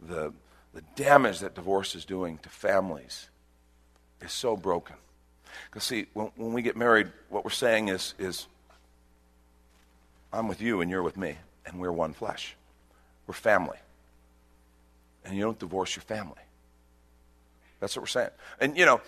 the, 0.01 0.33
the 0.73 0.83
damage 0.95 1.41
that 1.41 1.57
divorce 1.57 1.97
is 1.97 2.05
doing 2.05 2.39
to 2.45 2.49
families 2.49 3.29
is 4.21 4.31
so 4.31 4.57
broken. 4.57 4.95
Because, 5.67 5.83
see, 5.83 6.07
when, 6.15 6.31
when 6.37 6.53
we 6.53 6.63
get 6.63 6.77
married, 6.77 7.09
what 7.29 7.45
we're 7.45 7.51
saying 7.51 7.89
is, 7.89 8.15
is 8.21 8.47
I'm 10.33 10.47
with 10.47 10.63
you 10.63 10.81
and 10.81 10.89
you're 10.89 11.03
with 11.03 11.17
me, 11.17 11.37
and 11.67 11.81
we're 11.81 11.91
one 11.91 12.13
flesh. 12.13 12.55
We're 13.27 13.35
family. 13.35 13.79
And 15.25 15.37
you 15.37 15.43
don't 15.43 15.59
divorce 15.59 15.97
your 15.97 16.05
family. 16.05 16.41
That's 17.81 17.97
what 17.97 18.03
we're 18.03 18.07
saying. 18.07 18.31
And, 18.61 18.79
you 18.79 18.87
know, 18.87 19.01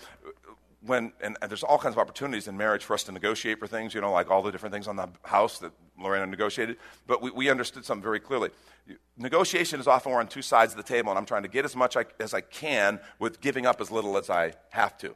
when, 0.87 1.13
and, 1.21 1.37
there's 1.49 1.63
all 1.63 1.79
kinds 1.79 1.95
of 1.95 1.99
opportunities 1.99 2.49
in 2.49 2.57
marriage 2.57 2.85
for 2.85 2.95
us 2.95 3.05
to 3.05 3.13
negotiate 3.13 3.59
for 3.59 3.67
things, 3.67 3.95
you 3.95 4.01
know, 4.01 4.13
like 4.13 4.31
all 4.31 4.43
the 4.43 4.53
different 4.53 4.73
things 4.73 4.87
on 4.87 4.97
the 4.97 5.09
house 5.23 5.59
that 5.61 5.73
Lorena 5.99 6.27
negotiated. 6.27 6.77
But 7.07 7.23
we, 7.23 7.31
we 7.31 7.51
understood 7.51 7.85
something 7.85 8.03
very 8.03 8.21
clearly. 8.21 8.51
Negotiation 9.17 9.81
is 9.81 9.87
often 9.87 10.13
we're 10.13 10.21
on 10.21 10.29
two 10.29 10.43
sides 10.43 10.73
of 10.73 10.77
the 10.77 10.83
table, 10.83 11.11
and 11.11 11.19
I'm 11.19 11.27
trying 11.27 11.43
to 11.43 11.49
get 11.49 11.65
as 11.65 11.75
much 11.75 11.97
I, 11.97 12.05
as 12.21 12.35
I 12.35 12.43
can 12.43 13.01
with 13.19 13.41
giving 13.41 13.67
up 13.67 13.81
as 13.81 13.91
little 13.91 14.17
as 14.19 14.29
I 14.29 14.53
have 14.71 14.99
to. 14.99 15.15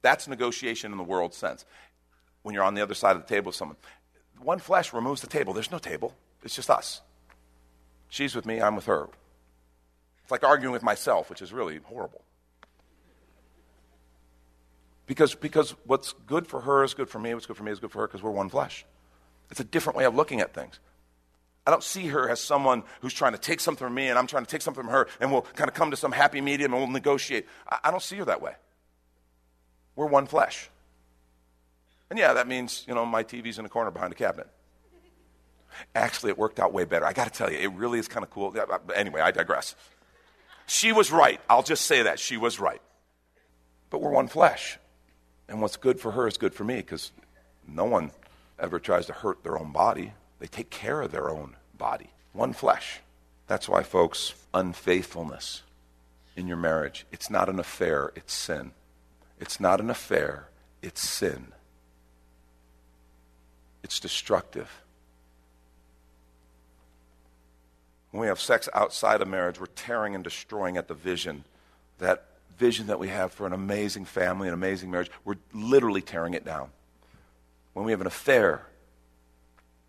That's 0.00 0.26
negotiation 0.26 0.92
in 0.92 0.98
the 0.98 1.04
world 1.04 1.34
sense. 1.34 1.64
When 2.42 2.54
you're 2.54 2.64
on 2.64 2.74
the 2.74 2.82
other 2.82 2.94
side 2.94 3.16
of 3.16 3.22
the 3.22 3.28
table 3.28 3.46
with 3.46 3.56
someone, 3.56 3.76
one 4.40 4.58
flesh 4.58 4.92
removes 4.92 5.20
the 5.20 5.28
table. 5.28 5.52
There's 5.52 5.70
no 5.70 5.78
table, 5.78 6.14
it's 6.42 6.56
just 6.56 6.70
us. 6.70 7.02
She's 8.08 8.34
with 8.34 8.46
me, 8.46 8.60
I'm 8.60 8.76
with 8.76 8.86
her. 8.86 9.08
It's 10.22 10.30
like 10.30 10.44
arguing 10.44 10.72
with 10.72 10.82
myself, 10.82 11.30
which 11.30 11.42
is 11.42 11.52
really 11.52 11.80
horrible. 11.84 12.22
Because, 15.12 15.34
because 15.34 15.74
what's 15.84 16.14
good 16.26 16.46
for 16.46 16.62
her 16.62 16.82
is 16.82 16.94
good 16.94 17.06
for 17.06 17.18
me, 17.18 17.34
what's 17.34 17.44
good 17.44 17.58
for 17.58 17.64
me 17.64 17.70
is 17.70 17.78
good 17.78 17.90
for 17.90 17.98
her 17.98 18.06
because 18.06 18.22
we're 18.22 18.30
one 18.30 18.48
flesh. 18.48 18.86
It's 19.50 19.60
a 19.60 19.64
different 19.64 19.98
way 19.98 20.06
of 20.06 20.14
looking 20.14 20.40
at 20.40 20.54
things. 20.54 20.80
I 21.66 21.70
don't 21.70 21.82
see 21.82 22.06
her 22.06 22.30
as 22.30 22.40
someone 22.40 22.82
who's 23.02 23.12
trying 23.12 23.32
to 23.32 23.38
take 23.38 23.60
something 23.60 23.86
from 23.88 23.94
me 23.94 24.08
and 24.08 24.18
I'm 24.18 24.26
trying 24.26 24.46
to 24.46 24.50
take 24.50 24.62
something 24.62 24.84
from 24.84 24.90
her 24.90 25.08
and 25.20 25.30
we'll 25.30 25.42
kind 25.42 25.68
of 25.68 25.74
come 25.74 25.90
to 25.90 25.98
some 25.98 26.12
happy 26.12 26.40
medium 26.40 26.72
and 26.72 26.80
we'll 26.80 26.90
negotiate. 26.90 27.46
I, 27.68 27.80
I 27.84 27.90
don't 27.90 28.02
see 28.02 28.16
her 28.16 28.24
that 28.24 28.40
way. 28.40 28.54
We're 29.96 30.06
one 30.06 30.26
flesh. 30.26 30.70
And 32.08 32.18
yeah, 32.18 32.32
that 32.32 32.48
means, 32.48 32.82
you 32.88 32.94
know, 32.94 33.04
my 33.04 33.22
TV's 33.22 33.58
in 33.58 33.64
the 33.64 33.68
corner 33.68 33.90
behind 33.90 34.12
the 34.12 34.16
cabinet. 34.16 34.48
Actually, 35.94 36.30
it 36.30 36.38
worked 36.38 36.58
out 36.58 36.72
way 36.72 36.86
better. 36.86 37.04
I 37.04 37.12
got 37.12 37.24
to 37.24 37.30
tell 37.30 37.52
you, 37.52 37.58
it 37.58 37.72
really 37.74 37.98
is 37.98 38.08
kind 38.08 38.24
of 38.24 38.30
cool. 38.30 38.56
Anyway, 38.94 39.20
I 39.20 39.30
digress. 39.30 39.74
She 40.66 40.90
was 40.90 41.12
right. 41.12 41.38
I'll 41.50 41.62
just 41.62 41.84
say 41.84 42.04
that. 42.04 42.18
She 42.18 42.38
was 42.38 42.58
right. 42.58 42.80
But 43.90 44.00
we're 44.00 44.10
one 44.10 44.28
flesh. 44.28 44.78
And 45.52 45.60
what's 45.60 45.76
good 45.76 46.00
for 46.00 46.12
her 46.12 46.26
is 46.26 46.38
good 46.38 46.54
for 46.54 46.64
me 46.64 46.76
because 46.76 47.12
no 47.68 47.84
one 47.84 48.10
ever 48.58 48.80
tries 48.80 49.04
to 49.06 49.12
hurt 49.12 49.42
their 49.42 49.58
own 49.58 49.70
body. 49.70 50.14
They 50.38 50.46
take 50.46 50.70
care 50.70 51.02
of 51.02 51.12
their 51.12 51.28
own 51.28 51.56
body. 51.76 52.08
One 52.32 52.54
flesh. 52.54 53.00
That's 53.48 53.68
why, 53.68 53.82
folks, 53.82 54.32
unfaithfulness 54.54 55.60
in 56.36 56.46
your 56.46 56.56
marriage, 56.56 57.04
it's 57.12 57.28
not 57.28 57.50
an 57.50 57.58
affair, 57.60 58.12
it's 58.16 58.32
sin. 58.32 58.70
It's 59.38 59.60
not 59.60 59.78
an 59.78 59.90
affair, 59.90 60.48
it's 60.80 61.06
sin. 61.06 61.48
It's 63.82 64.00
destructive. 64.00 64.70
When 68.10 68.22
we 68.22 68.26
have 68.28 68.40
sex 68.40 68.70
outside 68.72 69.20
of 69.20 69.28
marriage, 69.28 69.60
we're 69.60 69.66
tearing 69.66 70.14
and 70.14 70.24
destroying 70.24 70.78
at 70.78 70.88
the 70.88 70.94
vision, 70.94 71.44
that 71.98 72.24
vision 72.58 72.88
that 72.88 72.98
we 72.98 73.08
have 73.08 73.32
for 73.32 73.46
an 73.46 73.52
amazing 73.52 74.04
family, 74.04 74.48
an 74.48 74.54
amazing 74.54 74.90
marriage. 74.90 75.10
We're 75.24 75.36
literally 75.52 76.02
tearing 76.02 76.34
it 76.34 76.44
down 76.44 76.70
when 77.72 77.84
we 77.84 77.92
have 77.92 78.00
an 78.00 78.06
affair 78.06 78.66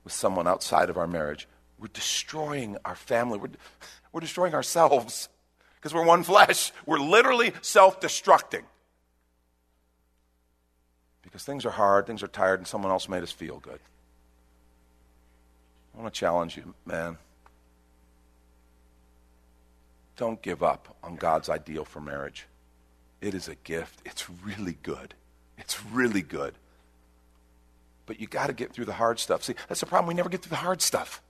with 0.03 0.13
someone 0.13 0.47
outside 0.47 0.89
of 0.89 0.97
our 0.97 1.07
marriage, 1.07 1.47
we're 1.79 1.87
destroying 1.87 2.77
our 2.85 2.95
family. 2.95 3.39
We're, 3.39 3.49
we're 4.11 4.21
destroying 4.21 4.53
ourselves 4.53 5.29
because 5.75 5.93
we're 5.93 6.05
one 6.05 6.23
flesh. 6.23 6.71
We're 6.85 6.99
literally 6.99 7.53
self 7.61 7.99
destructing. 7.99 8.63
Because 11.21 11.43
things 11.43 11.65
are 11.65 11.71
hard, 11.71 12.05
things 12.05 12.21
are 12.21 12.27
tired, 12.27 12.59
and 12.59 12.67
someone 12.67 12.91
else 12.91 13.09
made 13.09 13.23
us 13.23 13.31
feel 13.31 13.59
good. 13.59 13.79
I 15.95 16.01
want 16.01 16.13
to 16.13 16.19
challenge 16.19 16.57
you, 16.57 16.73
man. 16.85 17.17
Don't 20.15 20.41
give 20.41 20.61
up 20.61 20.95
on 21.03 21.15
God's 21.15 21.49
ideal 21.49 21.85
for 21.85 21.99
marriage. 21.99 22.45
It 23.23 23.33
is 23.33 23.47
a 23.47 23.55
gift. 23.55 24.01
It's 24.03 24.29
really 24.29 24.77
good. 24.83 25.13
It's 25.57 25.83
really 25.85 26.21
good. 26.21 26.55
But 28.05 28.19
you 28.19 28.27
got 28.27 28.47
to 28.47 28.53
get 28.53 28.73
through 28.73 28.83
the 28.83 28.93
hard 28.93 29.17
stuff. 29.17 29.43
See, 29.43 29.55
that's 29.69 29.79
the 29.79 29.85
problem. 29.85 30.09
We 30.09 30.13
never 30.13 30.27
get 30.27 30.41
through 30.41 30.49
the 30.49 30.55
hard 30.57 30.81
stuff. 30.81 31.21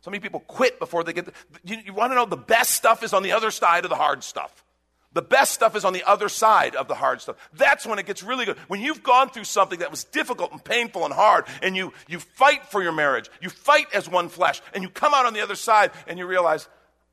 So 0.00 0.10
many 0.10 0.20
people 0.20 0.40
quit 0.40 0.78
before 0.78 1.04
they 1.04 1.12
get. 1.12 1.26
The, 1.26 1.32
you, 1.62 1.76
you 1.84 1.92
want 1.92 2.12
to 2.12 2.14
know 2.14 2.24
the 2.24 2.38
best 2.38 2.70
stuff 2.70 3.02
is 3.02 3.12
on 3.12 3.22
the 3.22 3.32
other 3.32 3.50
side 3.50 3.84
of 3.84 3.90
the 3.90 3.96
hard 3.96 4.24
stuff. 4.24 4.64
The 5.12 5.20
best 5.20 5.52
stuff 5.52 5.76
is 5.76 5.84
on 5.84 5.92
the 5.92 6.04
other 6.04 6.30
side 6.30 6.74
of 6.74 6.88
the 6.88 6.94
hard 6.94 7.20
stuff. 7.20 7.36
That's 7.52 7.84
when 7.84 7.98
it 7.98 8.06
gets 8.06 8.22
really 8.22 8.46
good. 8.46 8.56
When 8.68 8.80
you've 8.80 9.02
gone 9.02 9.28
through 9.28 9.44
something 9.44 9.80
that 9.80 9.90
was 9.90 10.04
difficult 10.04 10.52
and 10.52 10.64
painful 10.64 11.04
and 11.04 11.12
hard, 11.12 11.44
and 11.60 11.76
you, 11.76 11.92
you 12.08 12.18
fight 12.18 12.64
for 12.66 12.82
your 12.82 12.92
marriage, 12.92 13.28
you 13.42 13.50
fight 13.50 13.88
as 13.92 14.08
one 14.08 14.30
flesh, 14.30 14.62
and 14.72 14.82
you 14.82 14.88
come 14.88 15.12
out 15.12 15.26
on 15.26 15.34
the 15.34 15.42
other 15.42 15.54
side 15.54 15.90
and 16.06 16.18
you 16.18 16.26
realize, 16.26 16.66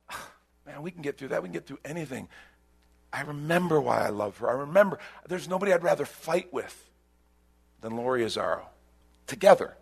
ah, 0.09 0.31
man, 0.65 0.81
we 0.81 0.91
can 0.91 1.01
get 1.01 1.17
through 1.17 1.29
that. 1.29 1.41
We 1.41 1.49
can 1.49 1.53
get 1.53 1.67
through 1.67 1.79
anything. 1.83 2.29
I 3.13 3.21
remember 3.21 3.79
why 3.79 4.03
I 4.03 4.09
love 4.09 4.37
her. 4.39 4.49
I 4.49 4.53
remember 4.53 4.97
there's 5.27 5.47
nobody 5.47 5.71
I'd 5.71 5.83
rather 5.83 6.03
fight 6.03 6.51
with 6.51 6.89
than 7.81 7.95
Lori 7.95 8.23
Azzaro 8.23 8.63
together 9.27 9.77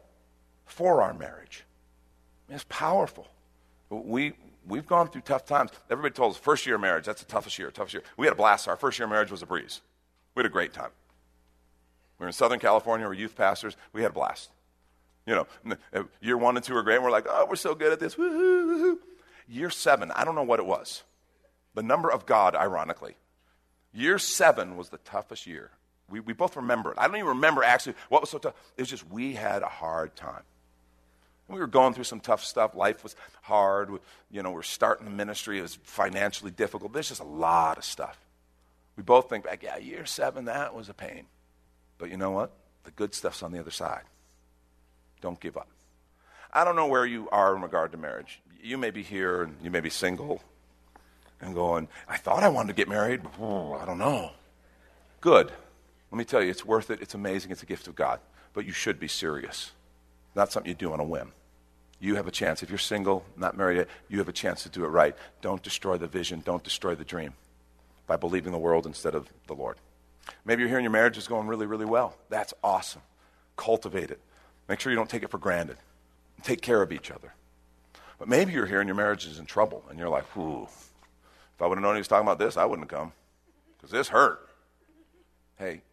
for 0.66 1.02
our 1.02 1.14
marriage. 1.14 1.64
I 1.64 2.52
mean, 2.52 2.56
it's 2.56 2.66
powerful. 2.68 3.28
We, 3.90 4.34
we've 4.68 4.86
gone 4.86 5.08
through 5.08 5.22
tough 5.22 5.46
times. 5.46 5.72
Everybody 5.90 6.14
told 6.14 6.34
us 6.34 6.38
first 6.38 6.66
year 6.66 6.78
marriage, 6.78 7.06
that's 7.06 7.22
the 7.22 7.32
toughest 7.32 7.58
year, 7.58 7.72
toughest 7.72 7.94
year. 7.94 8.04
We 8.18 8.28
had 8.28 8.34
a 8.34 8.36
blast. 8.36 8.68
Our 8.68 8.76
first 8.76 9.00
year 9.00 9.08
marriage 9.08 9.32
was 9.32 9.42
a 9.42 9.46
breeze. 9.46 9.80
We 10.36 10.42
had 10.42 10.46
a 10.46 10.54
great 10.54 10.74
time. 10.74 10.92
We 12.20 12.26
were 12.26 12.28
in 12.28 12.34
Southern 12.34 12.60
California, 12.60 13.08
we 13.08 13.16
are 13.16 13.20
youth 13.20 13.36
pastors. 13.36 13.78
We 13.94 14.02
had 14.02 14.12
a 14.12 14.14
blast. 14.14 14.50
You 15.26 15.36
know, 15.36 15.76
uh, 15.94 16.04
year 16.22 16.38
one 16.38 16.58
and 16.58 16.66
two 16.66 16.74
were 16.74 16.84
great. 16.84 16.96
And 16.96 17.04
we're 17.04 17.12
like, 17.12 17.28
oh, 17.30 17.46
we're 17.50 17.56
so 17.56 17.76
good 17.76 17.94
at 17.94 18.00
this. 18.00 18.18
Woo-hoo, 18.18 18.68
woo-hoo. 18.68 19.00
Year 19.48 19.70
seven, 19.70 20.12
I 20.12 20.26
don't 20.26 20.36
know 20.36 20.44
what 20.44 20.60
it 20.60 20.66
was. 20.66 21.04
The 21.76 21.84
number 21.84 22.12
of 22.12 22.26
God, 22.26 22.56
ironically. 22.56 23.16
Year 23.94 24.18
seven 24.18 24.78
was 24.78 24.90
the 24.90 24.98
toughest 25.00 25.46
year 25.48 25.72
we, 26.12 26.20
we 26.20 26.34
both 26.34 26.56
remember 26.56 26.92
it. 26.92 26.98
I 27.00 27.08
don't 27.08 27.16
even 27.16 27.30
remember 27.30 27.64
actually 27.64 27.96
what 28.10 28.22
was 28.22 28.30
so 28.30 28.38
tough. 28.38 28.54
It 28.78 28.82
was 28.82 28.90
just 28.90 29.10
we 29.10 29.34
had 29.34 29.64
a 29.64 29.68
hard 29.68 30.16
time. 30.16 30.44
We 31.48 31.60
were 31.60 31.68
going 31.68 31.94
through 31.94 32.06
some 32.06 32.20
tough 32.20 32.44
stuff. 32.44 32.76
Life 32.76 33.04
was 33.04 33.16
hard. 33.42 33.90
You 34.30 34.44
know, 34.44 34.52
we 34.52 34.60
are 34.60 34.64
starting 34.64 35.06
the 35.06 35.12
ministry. 35.12 35.60
It 35.60 35.64
was 35.64 35.76
financially 35.84 36.52
difficult. 36.52 36.94
There's 36.94 37.10
just 37.10 37.22
a 37.22 37.26
lot 37.26 37.78
of 37.78 37.84
stuff. 37.84 38.18
We 38.96 39.04
both 39.04 39.30
think 39.30 39.46
back, 39.46 39.64
yeah, 39.64 39.78
year 39.78 40.06
seven, 40.06 40.46
that 40.46 40.76
was 40.76 40.88
a 40.90 40.94
pain. 40.94 41.26
But 41.98 42.10
you 42.10 42.18
know 42.18 42.32
what? 42.32 42.52
The 42.84 42.92
good 42.92 43.14
stuff's 43.14 43.44
on 43.44 43.52
the 43.52 43.60
other 43.60 43.72
side. 43.72 44.04
Don't 45.22 45.40
give 45.40 45.58
up. 45.58 45.68
I 46.54 46.64
don't 46.64 46.76
know 46.76 46.88
where 46.88 47.06
you 47.06 47.30
are 47.32 47.56
in 47.56 47.62
regard 47.62 47.92
to 47.94 47.98
marriage. 47.98 48.42
You 48.62 48.78
may 48.78 48.92
be 48.92 49.04
here 49.04 49.44
and 49.44 49.58
you 49.62 49.72
may 49.72 49.80
be 49.80 49.90
single 49.90 50.42
and 51.42 51.56
going, 51.56 51.88
I 52.08 52.18
thought 52.18 52.44
I 52.44 52.50
wanted 52.50 52.70
to 52.70 52.74
get 52.74 52.88
married. 52.88 53.22
But, 53.24 53.78
I 53.78 53.86
don't 53.86 53.98
know. 53.98 54.32
Good. 55.20 55.52
Let 56.12 56.18
me 56.18 56.26
tell 56.26 56.42
you, 56.42 56.50
it's 56.50 56.66
worth 56.66 56.92
it. 56.92 57.02
It's 57.02 57.14
amazing. 57.14 57.52
It's 57.52 57.64
a 57.64 57.66
gift 57.66 57.88
of 57.88 57.96
God. 57.96 58.20
But 58.54 58.66
you 58.66 58.72
should 58.72 59.00
be 59.00 59.08
serious. 59.08 59.72
Not 60.36 60.52
something 60.52 60.70
you 60.70 60.76
do 60.76 60.94
on 60.94 61.00
a 61.00 61.04
whim. 61.04 61.32
You 62.00 62.16
have 62.16 62.28
a 62.28 62.32
chance. 62.32 62.64
If 62.64 62.70
you're 62.70 62.80
single, 62.80 63.24
not 63.38 63.56
married 63.56 63.78
yet, 63.78 63.88
you 64.10 64.18
have 64.18 64.30
a 64.30 64.34
chance 64.34 64.64
to 64.64 64.70
do 64.70 64.84
it 64.84 64.88
right. 64.88 65.16
Don't 65.42 65.62
destroy 65.62 65.98
the 65.98 66.08
vision. 66.08 66.42
Don't 66.44 66.64
destroy 66.64 66.96
the 66.96 67.06
dream 67.06 67.34
by 68.08 68.18
believing 68.18 68.52
the 68.52 68.58
world 68.58 68.86
instead 68.86 69.16
of 69.16 69.30
the 69.48 69.54
Lord. 69.54 69.78
Maybe 70.46 70.62
you're 70.62 70.70
here 70.70 70.78
and 70.78 70.84
your 70.84 70.92
marriage 70.92 71.18
is 71.18 71.28
going 71.28 71.48
really, 71.48 71.66
really 71.66 71.86
well. 71.86 72.16
That's 72.30 72.54
awesome. 72.64 73.02
cultivate 73.56 74.10
it. 74.10 74.20
Make 74.68 74.80
sure 74.80 74.92
you 74.92 74.96
don't 74.96 75.10
take 75.10 75.24
it 75.24 75.30
for 75.30 75.38
granted. 75.38 75.78
Take 76.44 76.62
care 76.62 76.82
of 76.82 76.92
each 76.92 77.12
other. 77.12 77.34
But 78.18 78.28
maybe 78.28 78.54
you're 78.54 78.66
here 78.66 78.80
and 78.80 78.88
your 78.88 78.96
marriage 78.96 79.26
is 79.26 79.40
in 79.40 79.46
trouble, 79.46 79.84
and 79.90 80.00
you're 80.00 80.10
like, 80.10 80.26
ooh, 80.38 80.68
if 81.62 81.66
I 81.66 81.68
would 81.68 81.78
have 81.78 81.84
known 81.84 81.94
he 81.94 82.00
was 82.00 82.08
talking 82.08 82.26
about 82.26 82.40
this, 82.40 82.58
I 82.58 82.66
wouldn't 82.66 82.90
have 82.90 83.00
come 83.00 83.12
because 83.78 83.92
this 83.92 84.08
hurt. 84.08 84.50
Hey, 85.60 85.84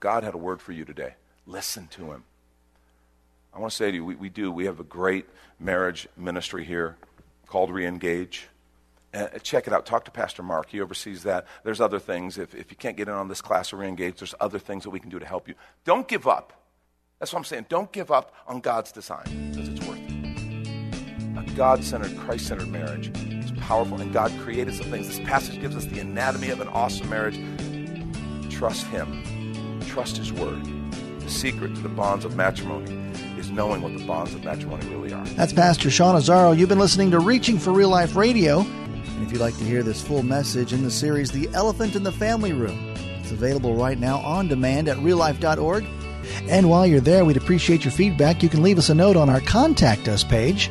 God 0.00 0.24
had 0.24 0.32
a 0.32 0.38
word 0.38 0.62
for 0.62 0.72
you 0.72 0.86
today. 0.86 1.16
Listen 1.44 1.86
to 1.88 2.12
him. 2.12 2.24
I 3.52 3.58
want 3.58 3.72
to 3.72 3.76
say 3.76 3.90
to 3.90 3.94
you, 3.94 4.06
we, 4.06 4.14
we 4.14 4.30
do. 4.30 4.50
We 4.50 4.64
have 4.64 4.80
a 4.80 4.84
great 4.84 5.26
marriage 5.60 6.08
ministry 6.16 6.64
here 6.64 6.96
called 7.46 7.68
Reengage. 7.68 8.44
Uh, 9.12 9.26
check 9.42 9.66
it 9.66 9.74
out. 9.74 9.84
Talk 9.84 10.06
to 10.06 10.10
Pastor 10.10 10.42
Mark. 10.42 10.70
He 10.70 10.80
oversees 10.80 11.24
that. 11.24 11.46
There's 11.62 11.82
other 11.82 11.98
things. 11.98 12.38
If, 12.38 12.54
if 12.54 12.70
you 12.70 12.76
can't 12.78 12.96
get 12.96 13.08
in 13.08 13.12
on 13.12 13.28
this 13.28 13.42
class 13.42 13.74
of 13.74 13.80
Reengage, 13.80 14.16
there's 14.16 14.34
other 14.40 14.58
things 14.58 14.84
that 14.84 14.90
we 14.90 14.98
can 14.98 15.10
do 15.10 15.18
to 15.18 15.26
help 15.26 15.46
you. 15.46 15.56
Don't 15.84 16.08
give 16.08 16.26
up. 16.26 16.54
That's 17.18 17.34
what 17.34 17.40
I'm 17.40 17.44
saying. 17.44 17.66
Don't 17.68 17.92
give 17.92 18.10
up 18.10 18.34
on 18.46 18.60
God's 18.60 18.92
design 18.92 19.50
because 19.50 19.68
it's 19.68 19.86
worth 19.86 19.98
it. 19.98 21.36
A 21.36 21.54
God 21.54 21.84
centered, 21.84 22.16
Christ 22.16 22.46
centered 22.46 22.68
marriage 22.68 23.12
powerful, 23.66 24.00
and 24.00 24.12
God 24.12 24.32
created 24.38 24.74
some 24.74 24.86
things. 24.86 25.08
This 25.08 25.18
passage 25.20 25.60
gives 25.60 25.74
us 25.74 25.84
the 25.86 25.98
anatomy 25.98 26.50
of 26.50 26.60
an 26.60 26.68
awesome 26.68 27.10
marriage. 27.10 27.38
Trust 28.48 28.86
Him, 28.86 29.80
trust 29.88 30.16
His 30.16 30.32
word. 30.32 30.64
The 31.20 31.28
secret 31.28 31.74
to 31.74 31.80
the 31.80 31.88
bonds 31.88 32.24
of 32.24 32.36
matrimony 32.36 32.92
is 33.36 33.50
knowing 33.50 33.82
what 33.82 33.98
the 33.98 34.04
bonds 34.04 34.34
of 34.34 34.44
matrimony 34.44 34.86
really 34.86 35.12
are. 35.12 35.24
That's 35.30 35.52
Pastor 35.52 35.90
Sean 35.90 36.14
Azzaro. 36.14 36.56
You've 36.56 36.68
been 36.68 36.78
listening 36.78 37.10
to 37.10 37.18
Reaching 37.18 37.58
for 37.58 37.72
Real 37.72 37.88
Life 37.88 38.14
Radio. 38.14 38.60
And 38.60 39.26
if 39.26 39.32
you'd 39.32 39.40
like 39.40 39.56
to 39.58 39.64
hear 39.64 39.82
this 39.82 40.00
full 40.00 40.22
message 40.22 40.72
in 40.72 40.84
the 40.84 40.90
series, 40.90 41.32
The 41.32 41.48
Elephant 41.52 41.96
in 41.96 42.04
the 42.04 42.12
Family 42.12 42.52
Room, 42.52 42.94
it's 43.18 43.32
available 43.32 43.74
right 43.74 43.98
now 43.98 44.18
on 44.18 44.46
demand 44.46 44.86
at 44.88 44.96
reallife.org. 44.98 45.84
And 46.48 46.70
while 46.70 46.86
you're 46.86 47.00
there, 47.00 47.24
we'd 47.24 47.36
appreciate 47.36 47.84
your 47.84 47.92
feedback. 47.92 48.44
You 48.44 48.48
can 48.48 48.62
leave 48.62 48.78
us 48.78 48.90
a 48.90 48.94
note 48.94 49.16
on 49.16 49.28
our 49.28 49.40
Contact 49.40 50.06
Us 50.06 50.22
page, 50.22 50.70